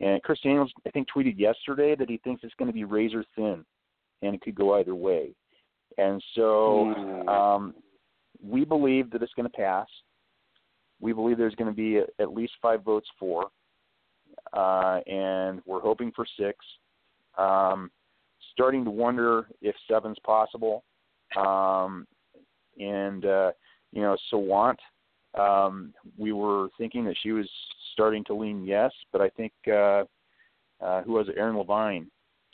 [0.00, 3.24] And Chris Daniels, I think, tweeted yesterday that he thinks it's going to be razor
[3.36, 3.64] thin
[4.22, 5.34] and it could go either way.
[5.98, 7.28] And so Mm.
[7.28, 7.74] um,
[8.42, 9.88] we believe that it's going to pass.
[11.00, 13.50] We believe there's going to be at, at least five votes for,
[14.52, 16.58] uh, and we're hoping for six.
[17.36, 17.90] Um,
[18.52, 20.84] starting to wonder if seven's possible.
[21.36, 22.06] Um,
[22.78, 23.52] and uh,
[23.92, 24.78] you know, Sawant,
[25.38, 27.48] um, we were thinking that she was
[27.92, 30.04] starting to lean yes, but I think uh,
[30.80, 31.34] uh, who was it?
[31.38, 32.10] Aaron Levine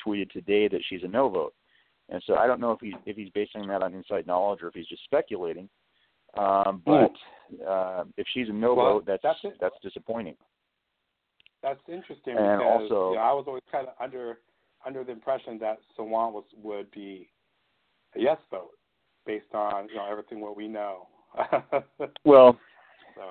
[0.06, 1.54] tweeted today that she's a no vote,
[2.08, 4.68] and so I don't know if he's if he's basing that on inside knowledge or
[4.68, 5.68] if he's just speculating.
[6.36, 7.12] Um, but
[7.66, 9.56] uh, if she's a no Well, vote, that's that's it.
[9.60, 10.34] that's disappointing.
[11.62, 14.38] That's interesting And because also- you know, I was always kind of under
[14.86, 17.28] under the impression that Sawant was would be
[18.14, 18.70] a yes vote
[19.26, 21.08] based on you know everything what we know.
[22.24, 22.58] Well,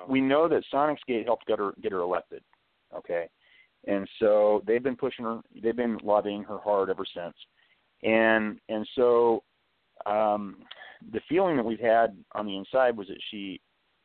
[0.08, 2.42] we know that Sonicsgate helped get her get her elected.
[2.96, 3.28] Okay,
[3.86, 5.40] and so they've been pushing her.
[5.62, 7.34] They've been lobbying her hard ever since.
[8.02, 9.42] And and so
[10.06, 10.56] um,
[11.12, 13.60] the feeling that we've had on the inside was that she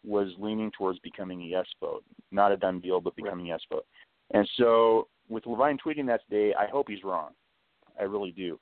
[0.06, 3.62] was leaning towards becoming a yes vote, not a done deal, but becoming a yes
[3.72, 3.86] vote.
[4.32, 7.30] And so with Levine tweeting that today, I hope he's wrong.
[8.00, 8.60] I really do.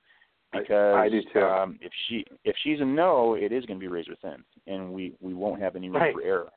[0.54, 1.40] I- Because I do too.
[1.40, 4.92] Um, if she if she's a no, it is going to be razor thin, and
[4.92, 6.14] we we won't have any room Right.
[6.14, 6.50] for error.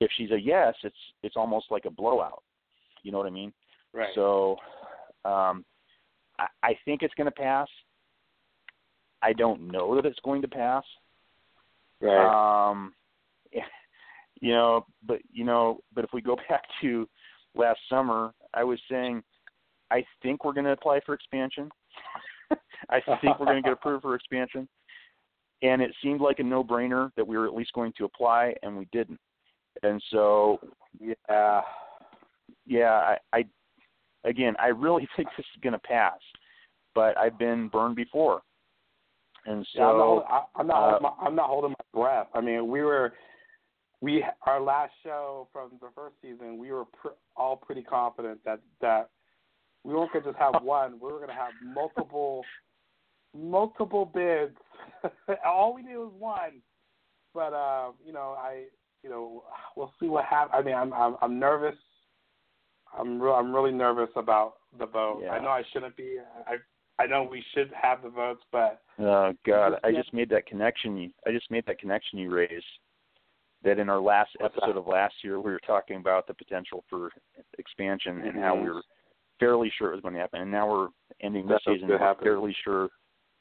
[0.00, 2.42] If she's a yes, it's it's almost like a blowout.
[3.02, 3.52] You know what I mean?
[3.92, 4.08] right.
[4.14, 4.56] So
[5.24, 5.64] um,
[6.38, 7.68] I, I think it's going to pass.
[9.22, 10.84] I don't know that it's going to pass.
[12.00, 12.70] right.
[12.70, 12.94] Um,
[14.40, 17.08] you know, but you know, but if we go back to
[17.54, 19.22] last summer, I was saying
[19.90, 21.70] I think we're going to apply for expansion.
[22.90, 24.68] I think we're going to get approved for expansion,
[25.62, 28.76] and it seemed like a no-brainer that we were at least going to apply, and
[28.76, 29.20] we didn't.
[29.82, 30.60] And so,
[31.00, 31.60] yeah,
[32.66, 33.44] yeah, I, I
[34.24, 36.18] again, I really think this is going to pass,
[36.94, 38.42] but I've been burned before,
[39.46, 40.76] and so yeah, I'm not, holding, I, I'm not.
[40.76, 42.26] uh, holding my, I'm not holding my breath.
[42.34, 43.14] I mean, we were,
[44.00, 48.60] we our last show from the first season, we were pr- all pretty confident that
[48.80, 49.10] that
[49.84, 50.94] we weren't going to just have one.
[51.00, 52.44] We were going to have multiple,
[53.36, 54.56] multiple bids.
[55.46, 56.60] all we did was one,
[57.32, 58.64] but uh, you know, I,
[59.02, 59.44] you know,
[59.76, 60.54] we'll see what happens.
[60.54, 61.76] I mean, I'm, I'm, I'm nervous.
[62.96, 63.34] I'm real.
[63.34, 65.20] I'm really nervous about the vote.
[65.22, 65.30] Yeah.
[65.30, 66.16] I know I shouldn't be.
[66.46, 66.56] I,
[67.02, 70.96] I know we should have the votes, but Oh God, I just made that connection.
[70.96, 72.64] You, I just made that connection you raised.
[73.62, 74.80] That in our last What's episode that?
[74.80, 77.10] of last year, we were talking about the potential for
[77.58, 78.74] expansion and how we mm-hmm.
[78.74, 78.82] were
[79.38, 80.88] fairly sure it was going to happen, and now we're
[81.20, 81.88] ending this That's season.
[81.88, 82.24] gonna We're happen.
[82.24, 82.88] fairly sure.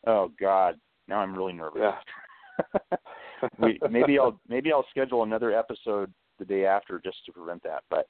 [0.08, 0.76] Oh God,
[1.08, 1.82] now I'm really nervous.
[1.82, 2.76] yeah.
[3.60, 7.84] we, maybe I'll maybe I'll schedule another episode the day after just to prevent that.
[7.90, 8.08] But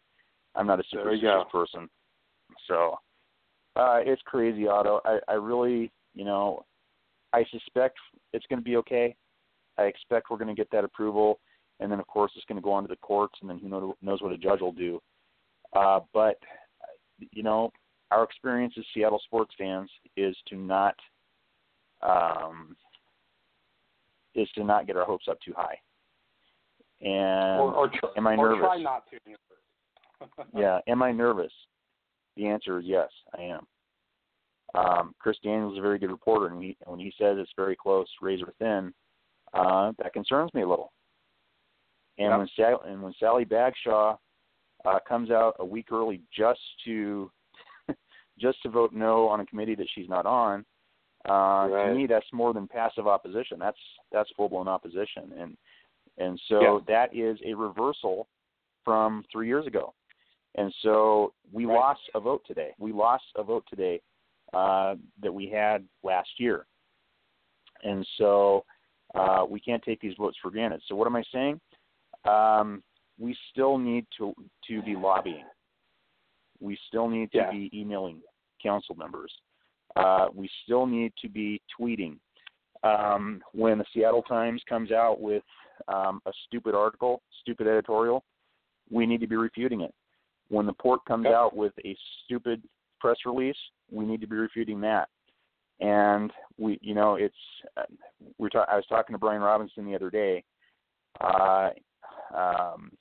[0.55, 1.89] I'm not a superstitious person,
[2.67, 2.97] so
[3.75, 5.01] uh, it's crazy, Otto.
[5.05, 6.65] I, I really, you know,
[7.33, 7.97] I suspect
[8.33, 9.15] it's going to be okay.
[9.77, 11.39] I expect we're going to get that approval,
[11.79, 13.69] and then of course it's going to go on to the courts, and then who
[13.69, 15.01] knows, knows what a judge will do.
[15.73, 16.37] Uh, but
[17.31, 17.71] you know,
[18.11, 20.95] our experience as Seattle sports fans is to not
[22.01, 22.75] um,
[24.35, 25.77] is to not get our hopes up too high.
[27.01, 28.57] And or, or, tr- am I nervous?
[28.61, 30.45] or try not to.
[30.57, 31.51] yeah, am I nervous?
[32.35, 33.67] The answer is yes, I am.
[34.75, 37.75] Um, Chris Daniels is a very good reporter, and he, when he says it's very
[37.75, 38.93] close, razor thin,
[39.53, 40.91] uh, that concerns me a little.
[42.17, 42.37] And Yep.
[42.37, 44.17] when Sal- and when Sally Bagshaw
[44.85, 47.31] uh, comes out a week early just to
[48.39, 50.65] just to vote no on a committee that she's not on,
[51.29, 53.59] uh, to me that's more than passive opposition.
[53.59, 53.77] That's
[54.11, 55.57] that's full blown opposition, and
[56.17, 56.79] and so Yeah.
[56.87, 58.27] that is a reversal
[58.83, 59.93] from three years ago.
[60.55, 61.75] And so we Right.
[61.75, 62.73] lost a vote today.
[62.79, 64.01] We lost a vote today
[64.53, 66.65] uh, that we had last year.
[67.83, 68.65] And so
[69.15, 70.81] uh, we can't take these votes for granted.
[70.87, 71.61] So what am I saying?
[72.25, 72.83] Um,
[73.17, 74.33] we still need to
[74.67, 75.45] to be lobbying.
[76.59, 77.51] We still need to Yeah.
[77.51, 78.21] be emailing
[78.61, 79.33] council members.
[79.99, 82.17] Uh, we still need to be tweeting.
[82.83, 85.43] Um, when the Seattle Times comes out with
[85.87, 88.23] um, a stupid article, stupid editorial,
[88.89, 89.93] we need to be refuting it.
[90.47, 92.61] When the port comes out with a stupid
[92.99, 93.57] press release,
[93.91, 95.09] we need to be refuting that.
[95.79, 97.35] And we, you know, it's
[97.77, 97.83] uh,
[98.37, 100.43] we're ta- I was talking to Brian Robinson the other day,
[101.21, 101.69] uh,
[102.35, 102.91] um,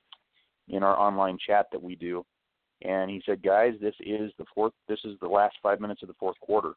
[0.68, 2.24] in our online chat that we do,
[2.82, 4.74] and he said, "Guys, this is the fourth.
[4.88, 6.74] This is the last five minutes of the fourth quarter."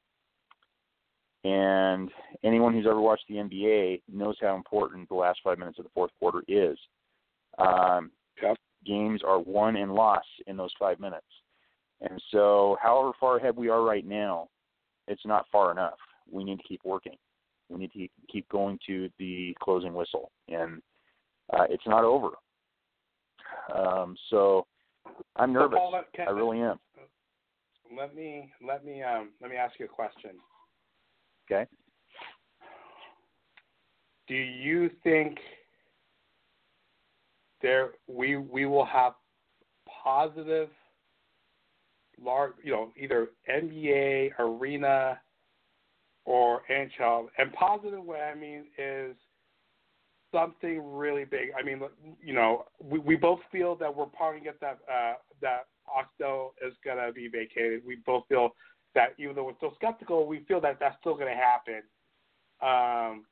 [1.43, 2.09] And
[2.43, 5.91] anyone who's ever watched the NBA knows how important the last five minutes of the
[5.93, 6.77] fourth quarter is.
[7.57, 8.57] Um, Yep.
[8.85, 11.27] Games are won and lost in those five minutes.
[12.01, 14.49] And so, however far ahead we are right now,
[15.07, 15.97] it's not far enough.
[16.29, 17.17] we need to keep working.
[17.69, 20.81] We need to keep- going to the closing whistle, and
[21.51, 22.29] uh, it's not over.
[23.73, 24.65] Um, so
[25.35, 25.77] I'm nervous.
[25.77, 26.79] Paul, can- I really am.
[27.95, 30.31] Let me let me um let me ask you a question.
[31.51, 31.69] Okay.
[34.27, 35.37] Do you think
[37.61, 39.13] there we we will have
[40.03, 40.69] positive
[42.23, 45.19] large you know either NBA arena
[46.25, 49.15] or NHL and positive what I mean is
[50.33, 51.49] something really big.
[51.59, 51.81] I mean
[52.23, 56.53] you know we we both feel that we're probably gonna get that uh that Oxbow
[56.65, 57.81] is gonna be vacated.
[57.85, 58.51] We both feel
[58.95, 61.83] that even though we're still skeptical, we feel that that's still gonna happen.
[62.61, 63.25] Um,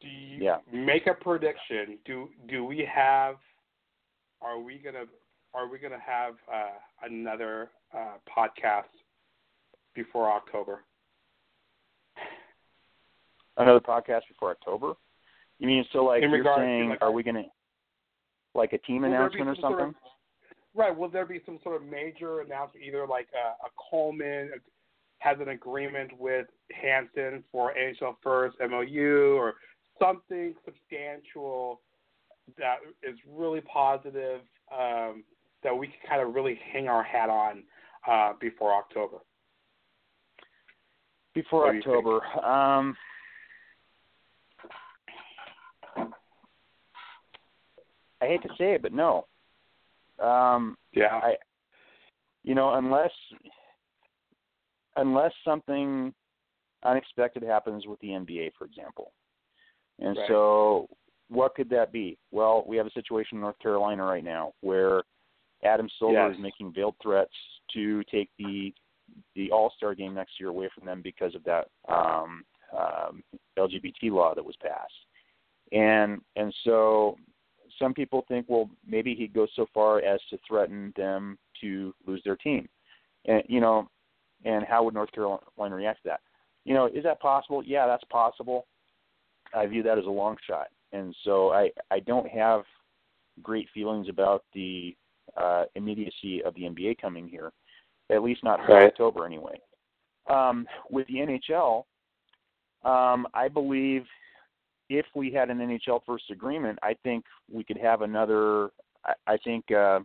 [0.00, 0.58] do you Yeah.
[0.72, 1.98] make a prediction?
[2.04, 3.36] Do do we have?
[4.40, 5.06] Are we gonna
[5.54, 8.84] are we gonna have uh, another uh, podcast
[9.94, 10.84] before October?
[13.56, 14.94] Another podcast before October.
[15.58, 16.88] You mean so like In you're regards to, saying?
[16.90, 17.44] like, are we gonna
[18.54, 19.88] like a team Will there be announcement or some sort something?
[19.88, 20.17] of-
[20.74, 20.96] right.
[20.96, 24.50] Will there be some sort of major announcement, either like a, a Coleman
[25.18, 29.54] has an agreement with Hansen for NHL First MOU or
[30.00, 31.80] something substantial
[32.56, 34.40] that is really positive
[34.72, 35.24] um,
[35.62, 37.62] that we can kind of really hang our hat on
[38.08, 39.18] uh, before October?
[41.34, 41.96] Before What do you think?
[41.96, 42.24] October.
[42.44, 42.96] Um,
[48.20, 49.26] I hate to say it, but no.
[50.20, 51.20] Um, Yeah.
[51.22, 51.36] I,
[52.42, 53.12] you know, unless
[54.96, 56.12] unless something
[56.82, 59.12] unexpected happens with the NBA, for example.
[60.00, 60.28] And Right.
[60.28, 60.88] so,
[61.28, 62.18] what could that be?
[62.30, 65.02] Well, we have a situation in North Carolina right now where
[65.62, 66.34] Adam Silver Yes.
[66.36, 67.34] is making veiled threats
[67.72, 68.74] to take the
[69.34, 72.44] the All Star game next year away from them because of that um,
[72.76, 73.24] um,
[73.58, 75.06] LGBT law that was passed.
[75.72, 77.18] And and so
[77.78, 82.22] some people think, well, maybe he'd go so far as to threaten them to lose
[82.24, 82.68] their team.
[83.26, 83.88] And you know,
[84.44, 86.20] and how would North Carolina react to that?
[86.64, 87.62] You know, is that possible?
[87.64, 88.66] Yeah, that's possible.
[89.54, 92.62] I view that as a long shot, and so I I don't have
[93.42, 94.96] great feelings about the
[95.36, 97.52] uh, immediacy of the NBA coming here,
[98.10, 98.86] at least not for Right.
[98.86, 99.60] October anyway.
[100.28, 101.84] Um, with the NHL,
[102.84, 104.04] um, I believe
[104.88, 108.70] if we had an NHL first agreement, I think we could have another.
[109.04, 110.00] I, I think uh,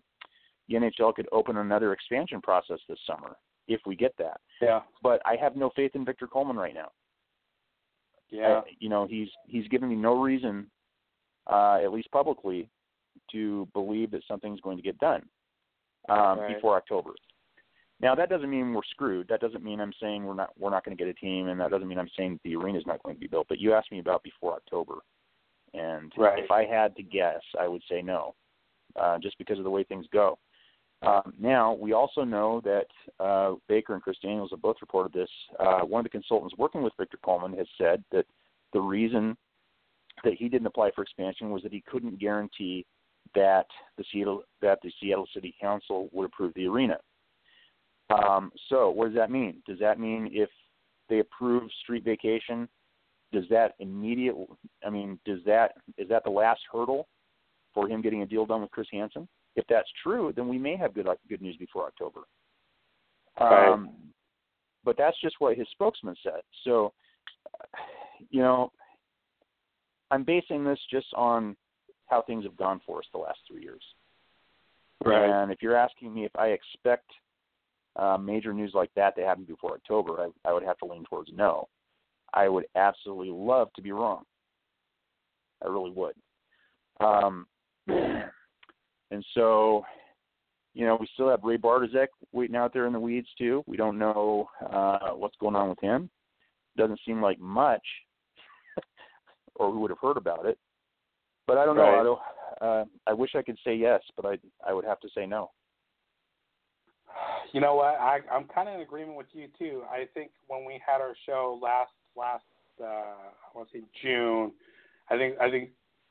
[0.68, 3.36] the NHL could open another expansion process this summer
[3.68, 4.42] if we get that.
[4.62, 4.82] Yeah.
[5.02, 6.90] But I have no faith in Victor Coleman right now.
[8.30, 8.62] Yeah.
[8.66, 10.70] I, you know, he's he's given me no reason,
[11.48, 12.70] uh, at least publicly,
[13.32, 15.22] to believe that something's going to get done
[16.10, 16.56] um, Right.
[16.56, 17.12] before October.
[18.04, 19.30] Now that doesn't mean we're screwed.
[19.30, 21.60] That doesn't mean I'm saying we're not we're not going to get a team, and
[21.62, 23.48] that doesn't mean I'm saying the arena's not going to be built.
[23.48, 24.96] But you asked me about before October,
[25.74, 26.44] and Right.
[26.44, 28.36] if I had to guess, I would say no,
[29.00, 30.38] uh, just because of the way things go.
[31.02, 32.88] Um, now we also know that
[33.22, 35.30] uh, Baker and Chris Daniels have both reported this.
[35.58, 38.26] Uh, one of the consultants working with Victor Coleman has said that
[38.74, 39.38] the reason
[40.26, 42.86] that he didn't apply for expansion was that he couldn't guarantee
[43.34, 46.98] that the Seattle that the Seattle City Council would approve the arena.
[48.10, 49.62] Um, so what does that mean?
[49.68, 50.50] Does that mean if
[51.10, 52.68] they approve street vacation,
[53.32, 54.36] does that immediate?
[54.86, 57.08] I mean, does that is that the last hurdle
[57.74, 59.28] for him getting a deal done with Chris Hansen?
[59.56, 62.22] If that's true, then we may have good good news before October.
[63.40, 63.72] Right.
[63.72, 63.90] Um,
[64.86, 66.42] but that's just what his spokesman said.
[66.64, 66.94] So,
[68.30, 68.72] you know,
[70.12, 71.56] I'm basing this just on
[72.08, 73.82] how things have gone for us the last three years.
[75.04, 75.30] Right.
[75.30, 77.10] And if you're asking me if I expect
[77.96, 81.04] uh, major news like that to happen before October, I, I would have to lean
[81.06, 81.68] towards no.
[82.34, 84.24] I would absolutely love to be wrong.
[85.64, 86.16] I really would.
[87.00, 87.46] Um,
[87.88, 89.86] and so,
[90.74, 93.64] you know, we still have Ray Bartoszek waiting out there in the weeds too.
[93.68, 96.10] We don't know uh, what's going on with him.
[96.76, 97.86] Doesn't seem like much,
[99.56, 100.58] or we would have heard about it.
[101.46, 101.84] But I don't know.
[101.84, 102.20] I, don't,
[102.62, 104.38] uh, I wish I could say yes, but I
[104.68, 105.52] I would have to say no.
[107.52, 107.96] You know what?
[108.00, 109.84] I I'm kind of in agreement with you too.
[109.90, 112.44] I think when we had our show last last
[112.82, 114.52] uh I want to say June,
[115.10, 115.70] I think I think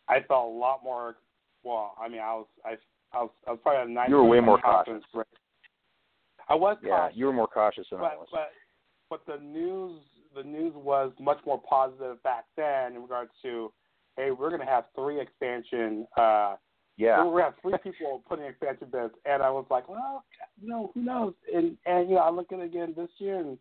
[0.08, 1.16] I felt a lot more.
[1.64, 2.70] Well, I mean, I was I
[3.12, 4.10] I was I was probably a ninety.
[4.10, 5.02] You were way more cautious.
[5.14, 5.26] rate.
[6.48, 8.28] I was Yeah, cautious, you were more cautious than I but was.
[8.30, 8.50] but
[9.10, 10.00] but the news
[10.34, 13.70] the news was much more positive back then in regards to,
[14.16, 16.06] hey, we're going to have three expansion.
[16.16, 16.56] uh
[16.96, 20.24] yeah, we were three people putting expansion bids, and I was like, well,
[20.60, 21.34] you know, who knows?
[21.52, 23.58] And and you know, I look at it again this year, and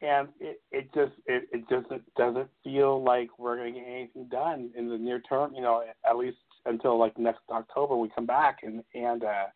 [0.00, 4.28] and it it just it it just doesn't feel like we're going to get anything
[4.30, 5.54] done in the near term.
[5.54, 9.46] You know, at least until like next October we come back and and uh,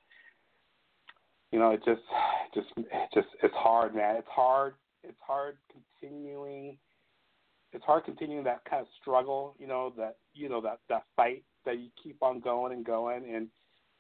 [1.51, 2.03] you know it just
[2.55, 4.17] just it just it's hard, man.
[4.17, 4.75] It's hard.
[5.03, 5.57] It's hard
[6.01, 6.77] continuing.
[7.73, 9.55] It's hard continuing that kind of struggle.
[9.59, 13.35] You know that you know that that fight that you keep on going and going
[13.35, 13.49] and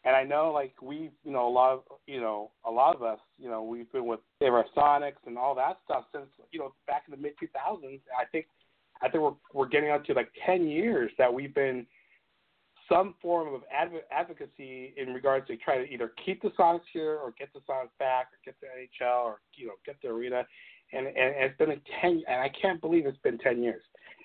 [0.05, 3.03] and I know like we you know a lot of you know a lot of
[3.03, 7.05] us you know we've been with Sonics and all that stuff since you know back
[7.07, 8.01] in the mid 2000s.
[8.19, 8.47] I think
[9.01, 11.87] I think we're we're getting up to like 10 years that we've been
[12.89, 17.17] some form of adv- advocacy in regards to trying to either keep the Sonics here
[17.17, 20.47] or get the Sonics back or get the NHL or you know get the arena.
[20.95, 23.83] And, and, and it's been a 10 and I can't believe it's been 10 years.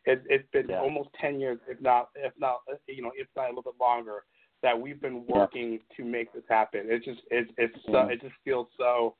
[0.07, 0.79] It, it's been Yeah.
[0.79, 4.23] almost 10 years, if not if not you know if not a little bit longer
[4.63, 6.89] that we've been working to make this happen.
[6.89, 8.11] It just it it's so Mhm.
[8.11, 9.15] it just feels so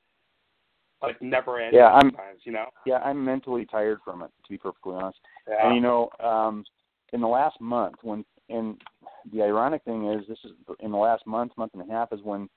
[1.02, 2.68] like never ending Yeah, I'm- sometimes, you know?
[2.84, 5.20] Yeah, I'm mentally tired from it, to be perfectly honest.
[5.46, 5.66] Yeah.
[5.66, 6.64] And you know, um,
[7.12, 8.82] in the last month, when and
[9.30, 12.22] the ironic thing is, this is in the last month, month and a half, is
[12.22, 12.48] when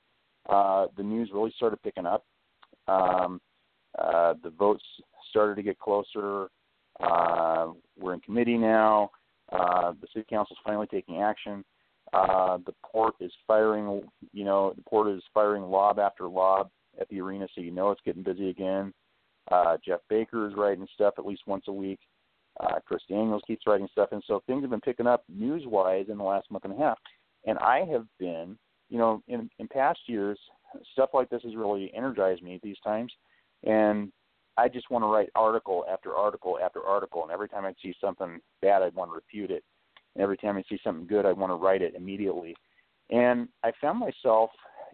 [0.48, 2.26] uh, the news really started picking up.
[2.88, 3.42] Um,
[4.00, 4.84] uh, the votes
[5.30, 6.50] started to get closer.
[7.02, 7.68] Uh,
[8.00, 9.12] we're in committee now.
[9.52, 11.64] Uh, the city council is finally taking action.
[12.14, 14.02] Uh, the port is firing,
[14.34, 17.92] you know, the port is firing lob after lob at the arena, so you know
[17.92, 18.94] it's getting busy again.
[19.50, 22.00] Uh, Geoff Baker is writing stuff at least once a week.
[22.60, 26.18] Uh, Chris Daniels keeps writing stuff, and so things have been picking up news-wise in
[26.18, 26.98] the last month and a half.
[27.46, 28.58] And I have been,
[28.90, 30.38] you know, in in past years,
[30.92, 33.12] stuff like this has really energized me at these times,
[33.64, 34.12] and
[34.58, 37.94] I just want to write article after article after article, and every time I see
[38.02, 39.64] something bad, I want to refute it.
[40.16, 42.56] And every time I see something good, I want to write it immediately.
[43.10, 44.50] And I found myself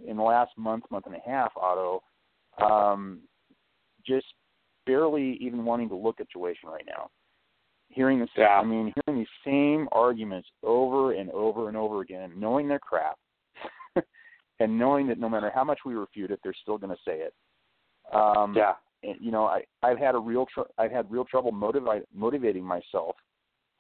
[0.06, 2.04] in the last month, month and a half, Otto,
[2.64, 3.20] um,
[4.06, 4.26] just
[4.86, 7.10] barely even wanting to look at situation right now.
[7.90, 8.60] Hearing the Yeah.
[8.60, 13.18] I mean, hearing these same arguments over and over and over again, knowing they're crap,
[14.60, 17.22] and knowing that no matter how much we refute it, they're still going to say
[17.22, 17.34] it.
[18.14, 18.74] Um, Yeah.
[19.04, 22.64] And, you know, I I've had a real tr- I've had real trouble motivate motivating
[22.64, 23.16] myself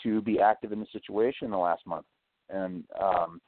[0.03, 2.05] to be active in the situation in the last month,
[2.49, 3.41] and um,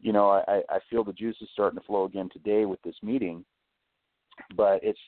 [0.00, 2.96] you know, I I feel the juice is starting to flow again today with this
[3.02, 3.44] meeting,
[4.56, 4.98] but it's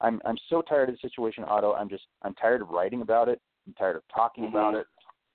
[0.00, 1.74] I'm I'm so tired of the situation, Otto.
[1.74, 3.40] I'm just I'm tired of writing about it.
[3.66, 4.80] I'm tired of talking about Mhm.
[4.80, 4.86] it.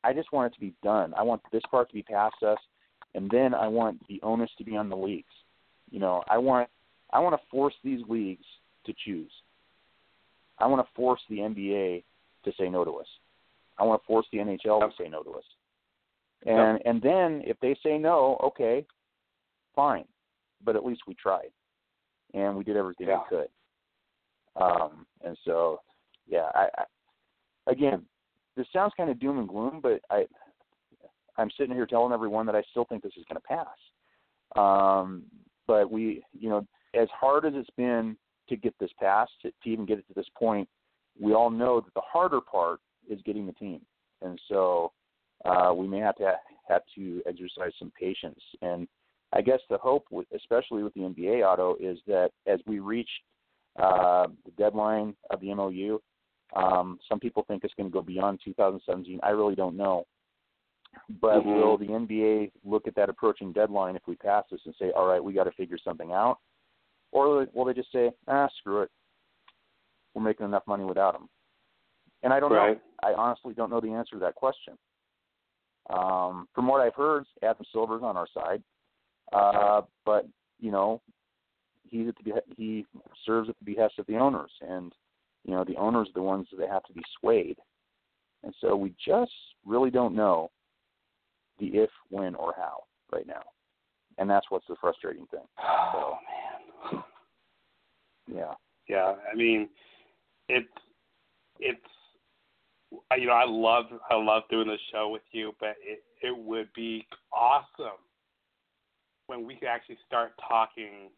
[0.03, 1.13] I just want it to be done.
[1.15, 2.57] I want this part to be past us,
[3.13, 5.33] and then I want the onus to be on the leagues.
[5.89, 6.69] You know, I want
[7.11, 8.45] I want to force these leagues
[8.85, 9.31] to choose.
[10.61, 12.03] I want to force the NBA
[12.45, 13.07] to say no to us.
[13.77, 15.43] I want to force the NHL to say no to us.
[16.45, 18.85] And and then if they say no, okay,
[19.75, 20.05] fine.
[20.63, 21.51] But at least we tried,
[22.33, 23.19] and we did everything Yeah.
[23.29, 23.47] we could.
[24.61, 25.81] Um, and so,
[26.27, 28.05] yeah, I, I again,
[28.55, 30.25] this sounds kind of doom and gloom, but I
[31.37, 33.77] I'm sitting here telling everyone that I still think this is going to pass.
[34.55, 35.23] Um,
[35.67, 38.17] but we, you know, as hard as it's been
[38.51, 40.69] to get this passed, to, to even get it to this point,
[41.19, 42.79] we all know that the harder part
[43.09, 43.81] is getting the team,
[44.21, 44.91] and so
[45.45, 46.33] uh, we may have to
[46.67, 48.39] have to exercise some patience.
[48.61, 48.87] And
[49.33, 53.09] I guess the hope, with, especially with the NBA Otto, is that as we reach
[53.81, 55.99] uh, the deadline of the MOU,
[56.55, 59.19] um, some people think it's going to go beyond 2017.
[59.23, 60.05] I really don't know.
[61.21, 61.45] But Mhm.
[61.45, 65.07] will the NBA look at that approaching deadline if we pass this and say, all
[65.07, 66.39] right, we got to figure something out?
[67.11, 68.89] Or will they just say, ah, screw it.
[70.13, 71.29] We're making enough money without them?
[72.23, 72.77] And I don't Right.
[72.77, 72.81] know.
[73.03, 74.77] I honestly don't know the answer to that question.
[75.89, 78.63] Um, from what I've heard, Adam Silver's on our side,
[79.33, 80.27] uh, but
[80.59, 81.01] you know,
[81.83, 82.85] he's at the he
[83.25, 84.93] serves at the behest of the owners, and
[85.43, 87.57] you know the owners are the ones that have to be swayed,
[88.43, 89.33] and so we just
[89.65, 90.51] really don't know
[91.57, 93.41] the if, when, or how right now,
[94.19, 95.47] and that's what's the frustrating thing.
[95.63, 96.50] Oh man.
[98.33, 98.53] Yeah,
[98.87, 99.69] Yeah, I mean,
[100.47, 100.67] it's
[101.59, 101.79] it's
[103.17, 106.69] you know I love I love doing this show with you, but it it would
[106.75, 107.99] be awesome
[109.27, 111.09] when we could actually start talking,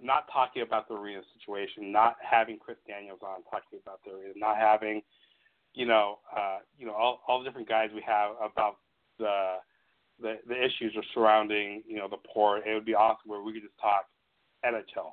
[0.00, 4.32] not talking about the arena situation, not having Chris Daniels on talking about the arena,
[4.36, 5.02] not having
[5.74, 8.76] you know uh, you know all all the different guys we have about
[9.18, 9.56] the
[10.20, 12.66] the the issues are surrounding you know the port.
[12.66, 14.06] It would be awesome where we could just talk
[14.64, 15.12] NHL,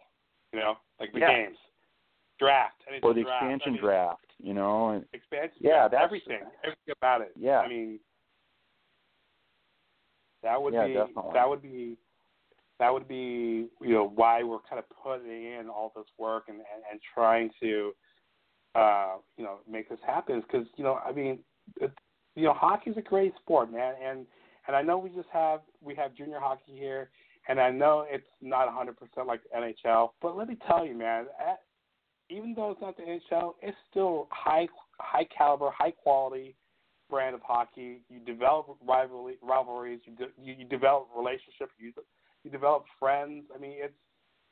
[0.54, 1.28] you know, like the Yeah.
[1.28, 1.58] games,
[2.40, 3.44] draft, or the draft.
[3.44, 7.32] expansion I mean, draft, you know, and expansion, Yeah, draft, that's- everything, everything about it.
[7.36, 7.60] Yeah.
[7.62, 8.00] I mean,
[10.44, 11.34] that would Yeah, be definitely.
[11.34, 11.98] that would be
[12.80, 16.58] that would be you know why we're kind of putting in all this work and
[16.58, 17.96] and, and trying to
[18.76, 20.42] uh, you know, make this happen.
[20.42, 21.40] Because you know, I mean,
[21.82, 21.92] it,
[22.36, 24.26] you know, hockey's a great sport, man, and
[24.68, 27.10] and I know we just have we have junior hockey here,
[27.48, 31.26] and I know it's not 100% like the NHL, but let me tell you, man,
[31.40, 31.62] at,
[32.30, 34.68] even though it's not the NHL, it's still high
[35.00, 36.56] high caliber, high quality
[37.10, 38.02] brand of hockey.
[38.10, 41.94] You develop rivalry, rivalries, you, de- you you develop relationships, you
[42.44, 43.46] you develop friends.
[43.56, 43.94] I mean, it's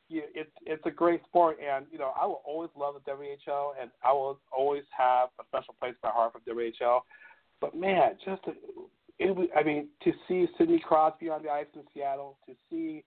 [0.07, 3.71] you, it's it's a great sport, and you know I will always love the WHL,
[3.81, 7.01] and I will always have a special place in my heart for WHL.
[7.59, 8.53] But man, just to,
[9.19, 13.03] it, was- I mean, to see Sidney Crosby on the ice in Seattle, to see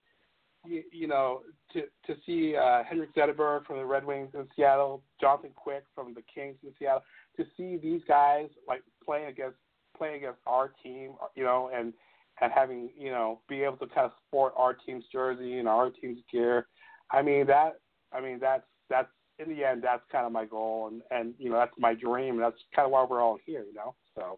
[0.65, 1.41] you, you know,
[1.73, 6.13] to to see uh, Henrik Zetterberg from the Red Wings in Seattle, Jonathan Quick from
[6.13, 7.03] the Kings in Seattle,
[7.37, 9.57] to see these guys like playing against
[9.97, 11.93] playing against our team, you know, and
[12.41, 15.89] and having you know be able to kind of sport our team's jersey and our
[15.89, 16.67] team's gear.
[17.11, 17.79] I mean that.
[18.11, 19.07] I mean that's that's
[19.39, 22.33] in the end that's kind of my goal and and you know that's my dream
[22.35, 23.95] and that's kind of why we're all here, you know.
[24.15, 24.37] So.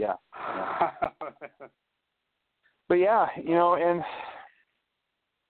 [0.00, 0.14] Yeah.
[0.34, 0.90] yeah.
[2.88, 4.02] but yeah, you know, and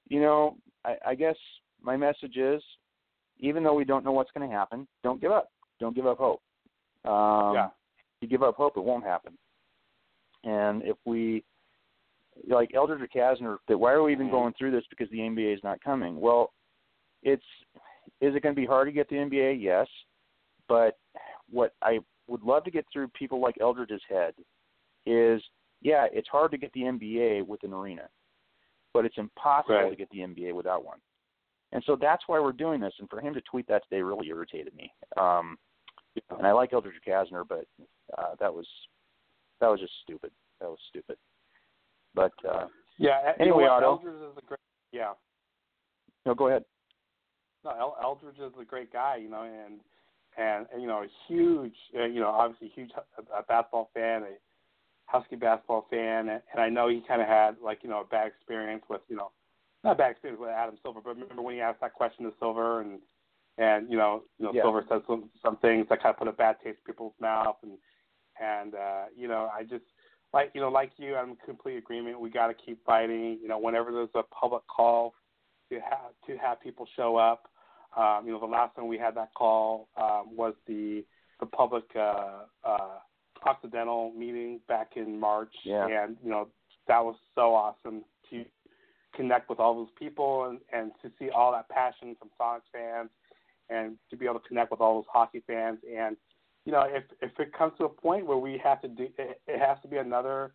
[0.08, 1.36] you know, I, I guess
[1.82, 2.62] my message is,
[3.38, 5.50] even though we don't know what's going to happen, don't give up.
[5.78, 6.42] Don't give up hope.
[7.04, 7.68] Um, Yeah.
[8.16, 9.32] If you give up hope, it won't happen.
[10.44, 11.42] And if we,
[12.48, 15.60] like Eldridge Recasner, that why are we even going through this because the NBA is
[15.64, 16.20] not coming?
[16.20, 16.52] Well,
[17.22, 17.44] it's
[18.20, 19.56] is it going to be hard to get the NBA?
[19.60, 19.86] Yes,
[20.68, 20.98] but
[21.50, 24.34] what I would love to get through people like Eldridge's head
[25.04, 25.42] is,
[25.82, 28.08] yeah, it's hard to get the NBA with an arena,
[28.94, 29.90] but it's impossible Right.
[29.90, 30.98] to get the NBA without one.
[31.72, 32.94] And so that's why we're doing this.
[32.98, 34.92] And for him to tweet that today really irritated me.
[35.16, 35.58] Um,
[36.36, 37.64] and I like Eldridge Recasner, but
[38.18, 38.66] uh, that was
[39.60, 40.30] that was just stupid.
[40.60, 41.16] That was stupid.
[42.14, 42.66] But uh,
[42.98, 43.32] Yeah.
[43.38, 43.86] you Anyway, know Otto.
[43.92, 44.58] Eldridge is a great.
[44.92, 45.12] Yeah.
[46.26, 46.64] no, go ahead.
[47.64, 49.80] No, El- Eldridge is a great guy, you know, and
[50.40, 53.90] and, and you know, a huge, uh, you know, obviously a huge uh, a basketball
[53.94, 54.34] fan, a
[55.04, 58.04] Husky basketball fan, and, and I know he kind of had like you know a
[58.04, 59.32] bad experience with you know,
[59.84, 62.32] not a bad experience with Adam Silver, but remember when he asked that question to
[62.38, 63.00] Silver and
[63.58, 64.62] and you know, you know, Yeah.
[64.62, 67.56] Silver said some some things that kind of put a bad taste in people's mouth,
[67.62, 67.72] and
[68.40, 69.84] and uh, you know, I just
[70.32, 72.20] like you know, like you, I'm in complete agreement.
[72.20, 73.38] We got to keep fighting.
[73.42, 75.14] You know, whenever there's a public call
[75.70, 77.48] to have to have people show up.
[77.96, 81.04] Um, you know, the last time we had that call um, was the
[81.40, 82.98] the public uh, uh,
[83.46, 85.86] Occidental meeting back in March, Yeah.
[85.86, 86.48] and you know
[86.88, 88.44] that was so awesome to
[89.14, 93.08] connect with all those people and, and to see all that passion from Sonics fans,
[93.70, 95.78] and to be able to connect with all those hockey fans.
[95.90, 96.16] And
[96.66, 99.40] you know, if if it comes to a point where we have to do, it,
[99.46, 100.52] it has to be another,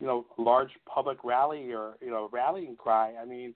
[0.00, 3.14] you know, large public rally or you know rallying cry.
[3.20, 3.54] I mean,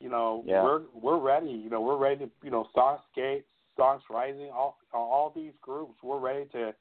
[0.00, 0.62] you know, Yeah.
[0.62, 1.50] we're we're ready.
[1.50, 3.44] You know, we're ready to you know Sonic Skate,
[3.78, 5.94] Sonics Rising, all all these groups.
[6.02, 6.74] We're ready to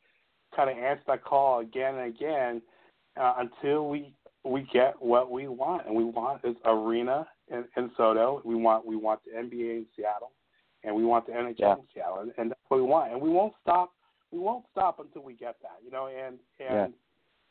[0.56, 2.62] kind of answer that call again and again
[3.20, 4.14] uh, until we
[4.44, 8.44] we get what we want, and we want this arena in, in Sodo.
[8.46, 10.32] We want we want the NBA in Seattle,
[10.84, 11.74] and we want the NHL Yeah.
[11.74, 13.12] in Seattle, and, and that's what we want.
[13.12, 13.92] And we won't stop.
[14.32, 15.78] We won't stop until we get that.
[15.84, 16.94] You know, and and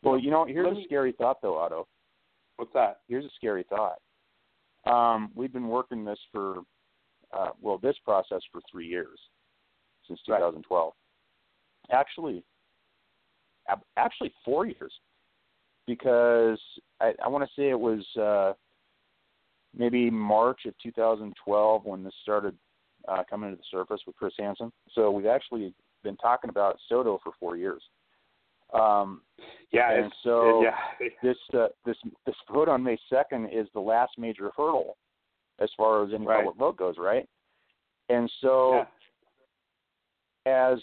[0.02, 1.86] Well, you know, here's a me- scary thought, though, Otto.
[2.56, 3.00] what's that?
[3.08, 3.98] Here's a scary thought.
[4.86, 6.58] Um, we've been working this for,
[7.32, 9.18] uh, well, this process for three years,
[10.06, 10.38] since Right.
[10.38, 10.94] 2012.
[11.90, 12.44] Actually,
[13.68, 14.92] ab- actually four years,
[15.86, 16.60] because
[17.00, 18.52] I, I want to say it was uh,
[19.74, 22.56] maybe March of 2012 when this started
[23.08, 24.72] uh, coming to the surface with Chris Hansen.
[24.92, 25.72] So we've actually
[26.02, 27.82] been talking about Sodo for four years.
[28.72, 29.22] Um,
[29.72, 34.12] Yeah, and so yeah, this uh, this this vote on May second is the last
[34.18, 34.96] major hurdle
[35.58, 36.44] as far as any Right.
[36.44, 37.28] public vote goes, right?
[38.08, 38.86] And so,
[40.46, 40.78] as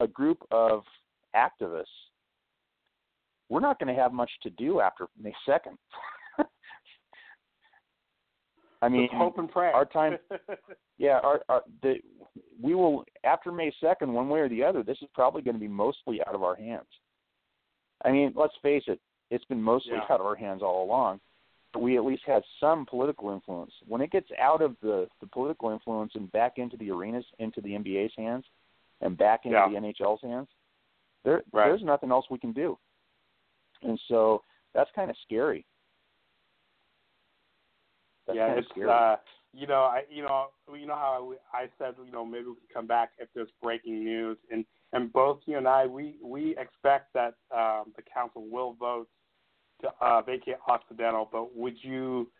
[0.00, 0.84] a group of
[1.34, 1.84] activists,
[3.48, 5.78] we're not going to have much to do after May second.
[8.84, 9.72] I mean, Just hope and pray.
[9.72, 10.18] our time-
[10.98, 11.94] yeah, our, our the
[12.62, 14.82] we will after May second, one way or the other.
[14.82, 16.86] This is probably going to be mostly out of our hands.
[18.04, 20.02] I mean, let's face it, it's been mostly Yeah.
[20.14, 21.20] out of our hands all along.
[21.72, 23.72] But we at least had some political influence.
[23.88, 27.60] When it gets out of the the political influence and back into the arenas, into
[27.60, 28.44] the NBA's hands,
[29.00, 29.68] and back into Yeah.
[29.68, 30.48] the NHL's hands,
[31.24, 31.66] there Right.
[31.66, 32.78] there's nothing else we can do.
[33.82, 34.42] And so
[34.74, 35.64] that's kind of scary.
[38.26, 38.90] That's yeah, it's scary.
[38.90, 39.16] uh,
[39.52, 42.54] you know, I you know, you know how I, I said, you know, maybe we
[42.54, 46.56] can come back if there's breaking news, and and both you and I, we we
[46.56, 49.08] expect that um, the council will vote
[49.82, 52.30] to uh, vacate Occidental, but would you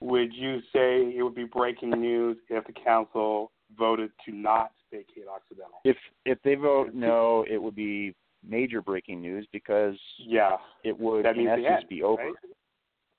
[0.00, 5.26] would you say it would be breaking news if the council voted to not vacate
[5.32, 5.80] Occidental.
[5.84, 8.14] If if they vote no, it would be
[8.46, 12.22] major breaking news because Yeah, it would that in essence be over.
[12.22, 12.34] right?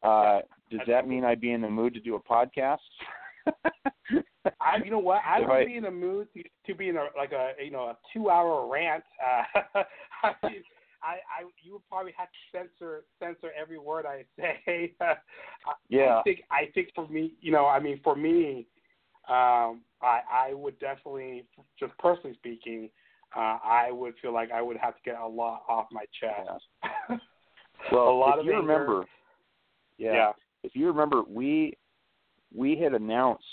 [0.03, 0.39] Uh,
[0.69, 2.77] does that mean I'd be in the mood to do a podcast?
[4.59, 5.21] I, you know what?
[5.25, 7.85] I would be in the mood to, to be in a like a you know
[7.85, 9.03] a two hour rant.
[9.23, 9.83] Uh,
[10.23, 10.63] I, mean,
[11.03, 14.93] I I you would probably have to censor censor every word I say.
[15.01, 15.15] I-
[15.89, 16.19] Yeah.
[16.19, 18.67] I think I think for me, you know, I mean for me,
[19.29, 21.43] um, I I would definitely
[21.79, 22.89] just personally speaking,
[23.35, 26.63] uh, I would feel like I would have to get a lot off my chest.
[27.91, 28.67] Well, a lot if of you anger.
[28.73, 29.05] remember,
[30.01, 30.31] yeah, yeah.
[30.63, 31.73] if you remember, we
[32.53, 33.43] we had announced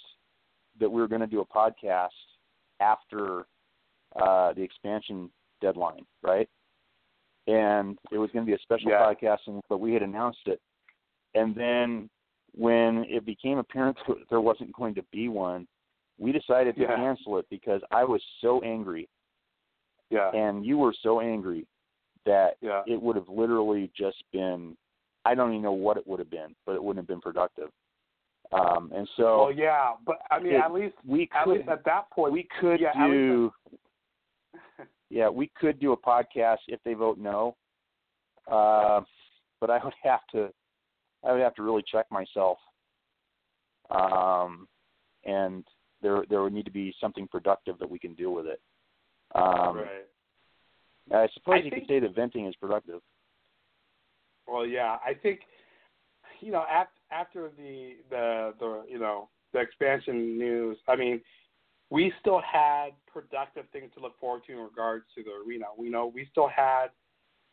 [0.80, 2.08] that we were going to do a podcast
[2.80, 3.46] after
[4.16, 5.30] uh, the expansion
[5.60, 6.48] deadline, right?
[7.46, 9.00] And it was going to be a special Yeah.
[9.00, 10.60] podcast, and, but we had announced it.
[11.34, 12.08] And then
[12.52, 15.66] when it became apparent that there wasn't going to be one,
[16.18, 16.96] we decided to Yeah.
[16.96, 19.08] cancel it because I was so angry,
[20.10, 20.30] Yeah.
[20.32, 21.66] and you were so angry
[22.24, 22.82] that Yeah.
[22.86, 24.76] it would have literally just been
[25.30, 27.68] I don't even know what it would have been, but it wouldn't have been productive.
[28.52, 31.68] Um, and so well, yeah, but I mean, it- at least we at could least
[31.68, 33.52] at that point, we could yeah, do
[35.10, 37.56] yeah we could do a podcast if they vote no,
[38.50, 39.00] uh,
[39.60, 40.48] but I would have to
[41.26, 42.58] I would have to really check myself,
[43.90, 44.66] um,
[45.24, 45.64] and
[46.02, 48.60] there there would need to be something productive that we can do with it.
[49.34, 50.06] Um, right.
[51.12, 53.00] I suppose I you think- could say that venting is productive.
[54.50, 55.40] Well, yeah, I think
[56.40, 60.76] you know after after the the the you know the expansion news.
[60.88, 61.20] I mean,
[61.90, 65.66] we still had productive things to look forward to in regards to the arena.
[65.76, 66.88] We know we still had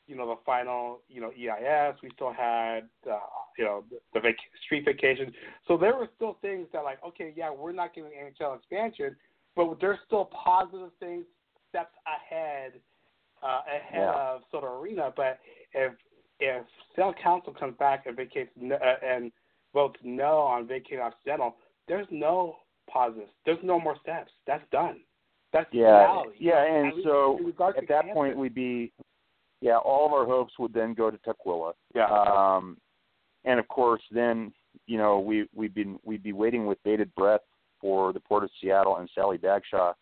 [0.07, 1.95] you know the final you know EIS.
[2.03, 3.19] We still had uh,
[3.57, 4.35] you know the, the vac-
[4.65, 5.31] street vacation.
[5.67, 9.15] So there were still things that like okay, yeah, we're not getting NHL expansion,
[9.55, 11.25] but there's still positive things
[11.69, 12.73] steps ahead
[13.43, 14.13] uh, ahead Yeah.
[14.13, 15.13] of Sodo Arena.
[15.15, 15.39] But
[15.73, 15.93] if
[16.39, 16.65] if
[16.95, 18.75] Cell Council comes back and vacates uh,
[19.05, 19.31] and
[19.73, 21.55] votes no on vacating Occidental,
[21.87, 22.57] there's no
[22.89, 23.31] positives.
[23.45, 24.31] There's no more steps.
[24.47, 25.01] That's done.
[25.53, 26.37] That's Yeah, reality.
[26.39, 28.13] yeah, and At so at that cancer.
[28.13, 28.91] point we'd be,
[29.61, 31.73] yeah, all of our hopes would then go to Tukwila.
[31.93, 32.77] yeah, Um,
[33.45, 34.51] and of course, then
[34.87, 37.41] you know we we'd been we'd be waiting with bated breath
[37.79, 39.93] for the Port of Seattle and Sally Bagshaw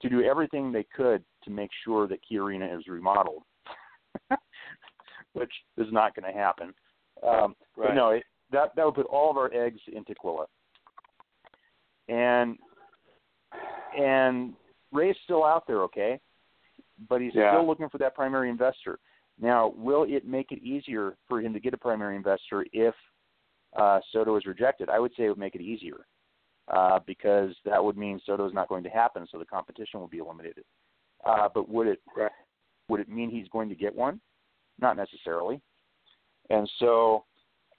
[0.00, 3.42] to do everything they could to make sure that Key Arena is remodeled,
[5.36, 6.72] which is not going to happen.
[7.26, 10.46] Um, but no, it, that that would put all of our eggs in Tukwila.
[12.08, 12.58] And
[13.96, 14.54] and
[14.92, 16.20] Ray's still out there, okay,
[17.08, 17.52] but he's Yeah.
[17.52, 18.98] still looking for that primary investor.
[19.38, 22.94] Now, will it make it easier for him to get a primary investor if
[23.76, 24.88] uh, Sodo is rejected?
[24.88, 26.06] I would say it would make it easier
[26.68, 30.06] uh, because that would mean Sodo is not going to happen, so the competition will
[30.06, 30.64] be eliminated.
[31.24, 32.32] Uh, but would it Right.
[32.88, 34.20] would it mean he's going to get one?
[34.80, 35.60] Not necessarily.
[36.50, 37.24] And so,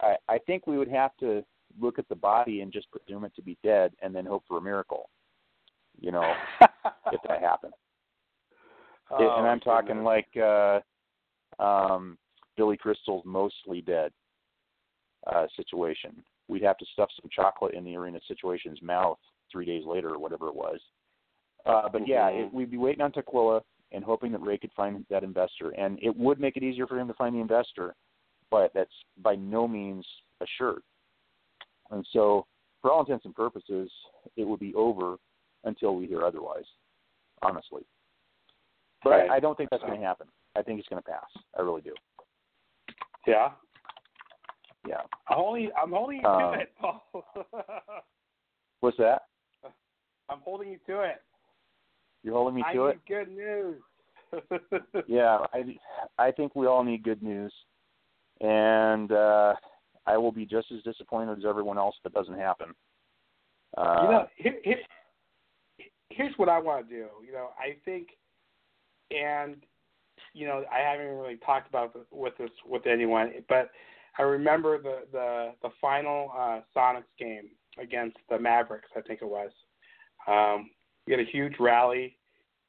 [0.01, 1.43] I, I think we would have to
[1.79, 4.57] look at the body and just presume it to be dead, and then hope for
[4.57, 5.09] a miracle.
[5.99, 6.33] You know,
[7.11, 7.73] if that happened.
[9.09, 10.05] Oh, and I'm talking goodness.
[10.05, 10.79] like uh
[11.63, 12.17] um
[12.55, 14.11] Billy Crystal's mostly dead
[15.31, 16.23] uh situation.
[16.47, 19.17] We'd have to stuff some chocolate in the arena situation's mouth
[19.51, 20.79] three days later or whatever it was.
[21.65, 23.61] Uh but yeah, it, we'd be waiting on Tukwila
[23.91, 25.69] and hoping that Ray could find that investor.
[25.71, 27.95] And it would make it easier for him to find the investor,
[28.51, 30.05] but that's by no means
[30.41, 30.81] assured.
[31.91, 32.45] And so
[32.81, 33.89] for all intents and purposes,
[34.35, 35.15] it would be over
[35.63, 36.65] until we hear otherwise,
[37.41, 37.83] honestly.
[39.03, 39.29] But Right.
[39.29, 40.27] I, I don't think that's going to happen.
[40.55, 41.27] I think it's going to pass.
[41.57, 41.93] I really do.
[43.25, 43.51] yeah.
[44.88, 45.01] Yeah.
[45.27, 45.69] I'm holding.
[45.81, 47.03] I'm holding you Um, to it, Paul.
[48.79, 49.23] What's that?
[50.29, 51.21] I'm holding you to it.
[52.28, 52.99] You're holding me I to need it?
[53.07, 53.82] good news.
[55.07, 55.38] Yeah.
[55.53, 55.78] I
[56.17, 57.53] I think we all need good news,
[58.41, 59.53] and uh,
[60.05, 62.75] I will be just as disappointed as everyone else if it doesn't happen.
[63.78, 64.78] Uh, you know, here, here,
[66.09, 67.05] here's what I want to do.
[67.25, 68.09] You know, I think,
[69.09, 69.55] and
[70.34, 73.69] you know, I haven't really talked about this, with this with anyone, but
[74.19, 77.51] I remember the the the final uh, Sonics game
[77.82, 78.89] against the Mavericks.
[78.97, 79.51] I think it was.
[80.28, 80.71] Um,
[81.05, 82.16] we had a huge rally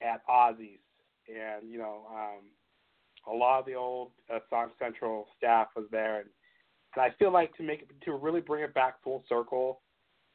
[0.03, 0.81] at Ozzy's,
[1.29, 6.21] and you know, um, a lot of the old uh, Sonic Central staff was there,
[6.21, 6.29] and,
[6.97, 9.81] and I feel like to make it, to really bring it back full circle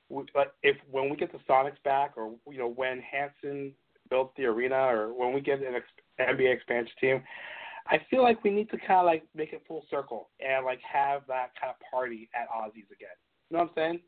[0.09, 3.74] we- but if when we get the Sonics back, or you know when Hansen
[4.09, 5.88] builds the arena, or when we get an ex-
[6.20, 7.24] NBA expansion team,
[7.88, 10.80] I feel like we need to kind of like make it full circle and like
[10.82, 13.16] have that kind of party at Ozzy's again.
[13.49, 13.99] You know what I'm saying?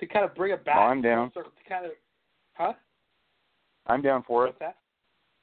[0.00, 0.76] To kind of bring it back.
[0.76, 1.30] I'm down.
[1.30, 1.92] full circle, to kind of,
[2.54, 2.72] huh?
[3.88, 4.56] I'm down for it.
[4.60, 4.76] That?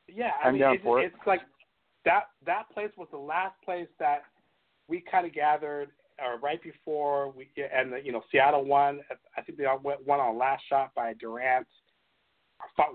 [0.07, 1.05] Yeah, I I'm mean, down it's, for it.
[1.05, 1.41] it's like
[2.05, 2.25] that.
[2.45, 4.23] That place was the last place that
[4.87, 5.89] we kind of gathered,
[6.19, 9.01] or right before we and the, you know Seattle won.
[9.37, 11.67] I think they all went won on last shot by Durant.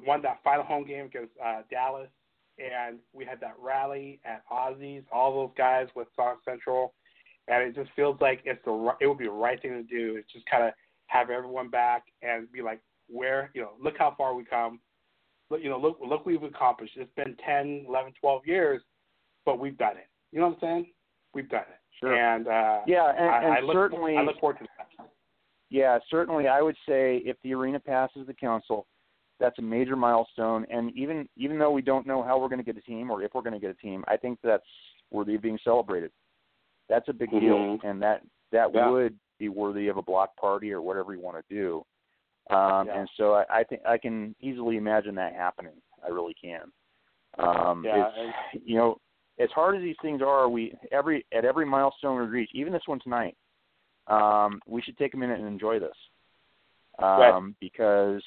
[0.06, 2.08] Won that final home game against uh, Dallas,
[2.58, 5.04] and we had that rally at Ozzy's.
[5.12, 6.94] All those guys with South Central,
[7.48, 10.16] and it just feels like it's the it would be the right thing to do.
[10.16, 10.72] It's just kind of
[11.08, 14.80] have everyone back and be like, where you know, look how far we come.
[15.50, 16.92] Look, you know, look look, we've accomplished.
[16.96, 18.82] It's been 10, 11, 12 years,
[19.44, 20.06] but we've done it.
[20.32, 20.86] You know what I'm saying?
[21.34, 21.78] We've done it.
[21.98, 22.14] Sure.
[22.14, 25.08] And uh, Yeah, and, I, and I look, certainly, I look forward to that.
[25.70, 28.86] yeah, certainly, I would say if the arena passes the council,
[29.40, 30.66] that's a major milestone.
[30.70, 33.22] And even even though we don't know how we're going to get a team or
[33.22, 34.62] if we're going to get a team, I think that's
[35.10, 36.12] worthy of being celebrated.
[36.88, 37.84] That's a big deal, Mhm.
[37.84, 38.22] and that
[38.52, 38.88] that Yeah.
[38.90, 41.84] would be worthy of a block party or whatever you want to do.
[42.50, 42.98] Um, Yeah.
[42.98, 45.74] And so I, I think I can easily imagine that happening.
[46.04, 46.72] I really can.
[47.38, 49.00] Um, Yeah, it's, you know,
[49.38, 52.82] as hard as these things are, we every at every milestone we reach, even this
[52.86, 53.36] one tonight,
[54.06, 55.96] um, we should take a minute and enjoy this,
[56.98, 57.54] um, Right.
[57.60, 58.22] because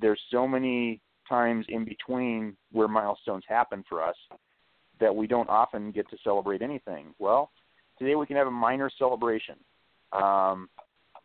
[0.00, 4.16] there's so many times in between where milestones happen for us
[5.00, 7.14] that we don't often get to celebrate anything.
[7.18, 7.50] Well,
[7.98, 9.56] today we can have a minor celebration,
[10.12, 10.68] um,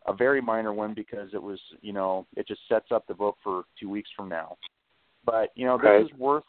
[0.06, 3.36] a very minor one because it was, you know, it just sets up the vote
[3.42, 4.56] for two weeks from now.
[5.24, 6.44] But you know, this is worth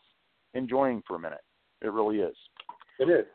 [0.54, 1.42] enjoying for a minute.
[1.82, 2.36] It really is.
[3.00, 3.26] It is.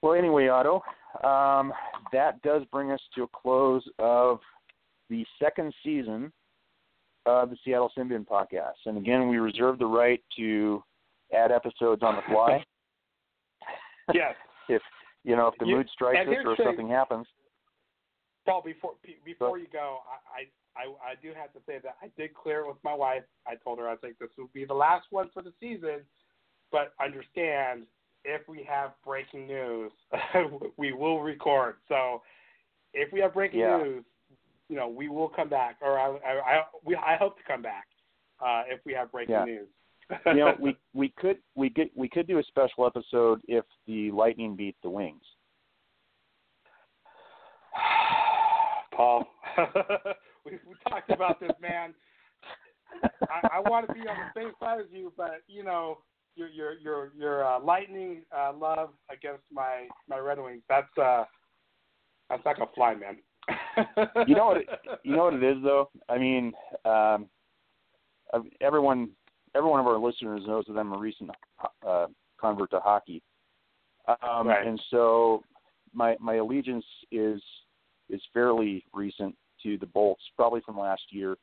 [0.00, 0.76] Well, anyway, Otto,
[1.24, 1.72] um,
[2.12, 4.38] that does bring us to a close of
[5.10, 6.32] the second season
[7.26, 8.76] of the Seattle Sin Bin podcast.
[8.86, 10.82] And again, we reserve the right to
[11.36, 12.64] add episodes on the fly.
[14.14, 14.34] Yes.
[14.70, 14.80] if
[15.24, 17.26] you know, if the You- mood strikes us or the- something happens.
[18.48, 19.98] Paul, before be- before you go,
[20.34, 23.24] I, I I do have to say that I did clear with my wife.
[23.46, 26.00] I told her I think this will be the last one for the season,
[26.72, 27.82] but understand
[28.24, 29.92] if we have breaking news,
[30.76, 31.76] we will record.
[31.88, 32.22] So
[32.94, 33.78] if we have breaking Yeah.
[33.78, 34.04] news,
[34.68, 37.62] you know, we will come back, or I I, I we I hope to come
[37.62, 37.86] back
[38.40, 39.44] uh, if we have breaking Yeah.
[39.44, 39.68] news.
[40.26, 44.10] you know, we we could we could we could do a special episode if the
[44.10, 45.22] Lightning beat the Wings.
[48.98, 49.28] Paul,
[50.44, 51.94] we we talked about this, man.
[53.30, 55.98] I, I want to be on the same side as you, but you know,
[56.34, 60.62] your your your your uh, lightning uh, love against my my Red Wings.
[60.68, 61.22] That's uh,
[62.28, 63.18] that's not gonna fly, man.
[64.26, 64.68] you know what it,
[65.04, 65.90] you know what it is though.
[66.08, 66.52] I mean,
[66.84, 67.28] um,
[68.60, 69.10] everyone
[69.54, 71.30] every one of our listeners knows that I'm a recent
[71.86, 72.06] uh,
[72.40, 73.22] convert to hockey,
[74.08, 74.66] um, Right.
[74.66, 75.44] and so
[75.94, 77.40] my my allegiance is
[78.08, 81.36] is fairly recent to the Bolts, probably from last year,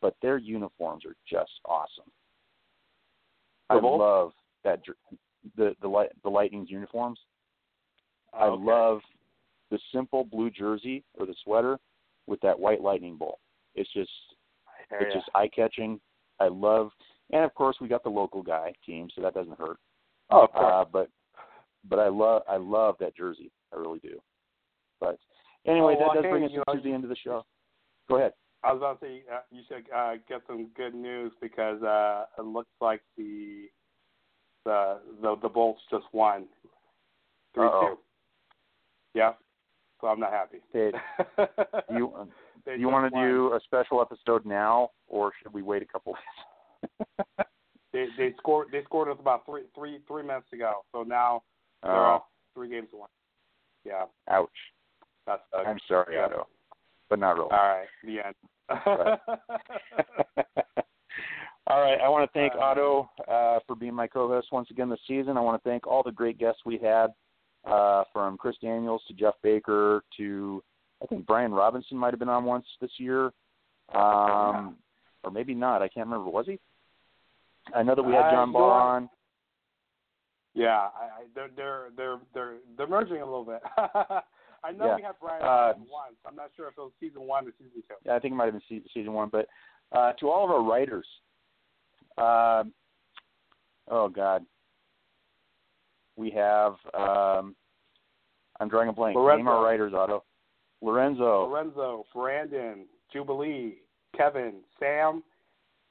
[0.00, 2.10] but their uniforms are just awesome.
[3.68, 4.00] The I Bolts?
[4.00, 4.32] love
[4.64, 4.80] that
[5.56, 7.18] the the light the Lightning's uniforms.
[8.32, 9.00] I love
[9.70, 11.78] the simple blue jersey or the sweater
[12.26, 13.40] with that white lightning bolt.
[13.74, 14.10] It's just
[14.90, 16.00] it's just eye catching.
[16.38, 16.90] I love
[17.32, 19.78] and of course we got the local guy team, so that doesn't hurt.
[20.30, 20.46] Oh.
[20.54, 21.08] Uh but
[21.88, 23.50] but I love I love that jersey.
[23.72, 24.20] I really do.
[25.00, 25.18] But
[25.66, 27.44] anyway, Oh, that does hey, bring us to know, the end of the show.
[28.08, 28.32] Go ahead.
[28.62, 32.24] I was about to say uh, you should uh, get some good news because uh,
[32.38, 33.68] it looks like the
[34.64, 36.44] the the, the Bolts just won
[37.54, 37.98] three two.
[39.14, 39.32] Yeah,
[40.00, 40.58] so I'm not happy.
[40.72, 40.92] Hey,
[41.38, 42.12] do you
[42.66, 45.86] They do you want to do a special episode now or should we wait a
[45.86, 46.14] couple
[47.92, 50.84] They they scored they scored us about three three three minutes ago.
[50.92, 51.42] So now
[51.82, 53.08] they're Oh, up three games to one.
[53.84, 54.48] Yeah, ouch.
[55.26, 56.24] I'm sorry, yeah.
[56.26, 56.46] Otto.
[57.08, 57.50] But not really.
[57.50, 57.86] all right.
[58.04, 58.34] The end.
[61.66, 62.00] all right.
[62.00, 65.36] I want to thank Uh, Otto uh, for being my co-host once again this season.
[65.36, 67.08] I want to thank all the great guests we had,
[67.64, 70.62] uh, from Chris Daniels to Geoff Baker to
[71.02, 73.32] I think Brian Robinson might have been on once this year,
[73.94, 74.76] um,
[75.24, 75.80] or maybe not.
[75.82, 76.30] I can't remember.
[76.30, 76.58] Was he?
[77.74, 79.10] I know that we had Uh, John Barr on.
[80.54, 83.62] yeah, I, I, they're they're they're they're they're merging a little bit.
[84.70, 84.96] I know Yeah.
[84.96, 86.16] we had Brian Uh, once.
[86.24, 87.94] I'm not sure if it was season one or season two.
[88.04, 89.28] Yeah, I think it might have been season one.
[89.28, 89.48] But
[89.92, 91.06] uh, to all of our writers,
[92.16, 92.72] um,
[93.88, 94.46] oh God,
[96.16, 96.76] we have.
[96.94, 97.56] Um,
[98.60, 99.16] I'm drawing a blank.
[99.16, 99.50] Name Lorenzo.
[99.50, 100.22] our writers, Otto.
[100.82, 101.46] Lorenzo.
[101.48, 103.78] Lorenzo, Brandon, Jubilee,
[104.16, 105.22] Kevin, Sam,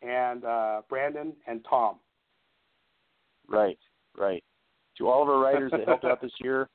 [0.01, 1.99] and uh, Brandon and Tom.
[3.47, 3.77] Right,
[4.17, 4.43] right.
[4.99, 6.69] To all of our writers that helped out this year,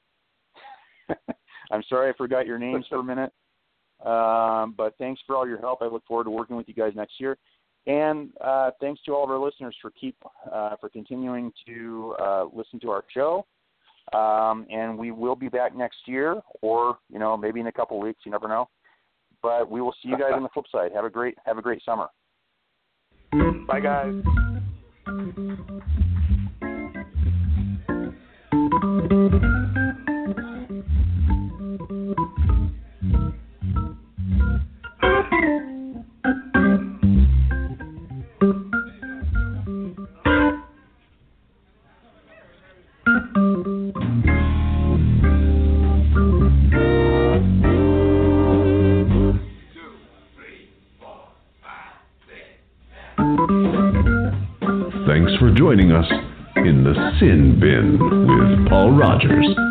[1.70, 3.32] I'm sorry I forgot your names for a minute.
[4.04, 5.80] Um, but thanks for all your help.
[5.80, 7.38] I look forward to working with you guys next year.
[7.86, 10.16] And uh, thanks to all of our listeners for keep
[10.50, 13.46] uh, for continuing to uh, listen to our show.
[14.12, 17.98] Um, and we will be back next year, or you know maybe in a couple
[18.00, 18.20] weeks.
[18.24, 18.68] You never know.
[19.42, 20.92] But we will see you guys on the flip side.
[20.94, 22.08] Have a great have a great summer.
[23.66, 24.14] Bye, guys.
[59.14, 59.63] Rogers.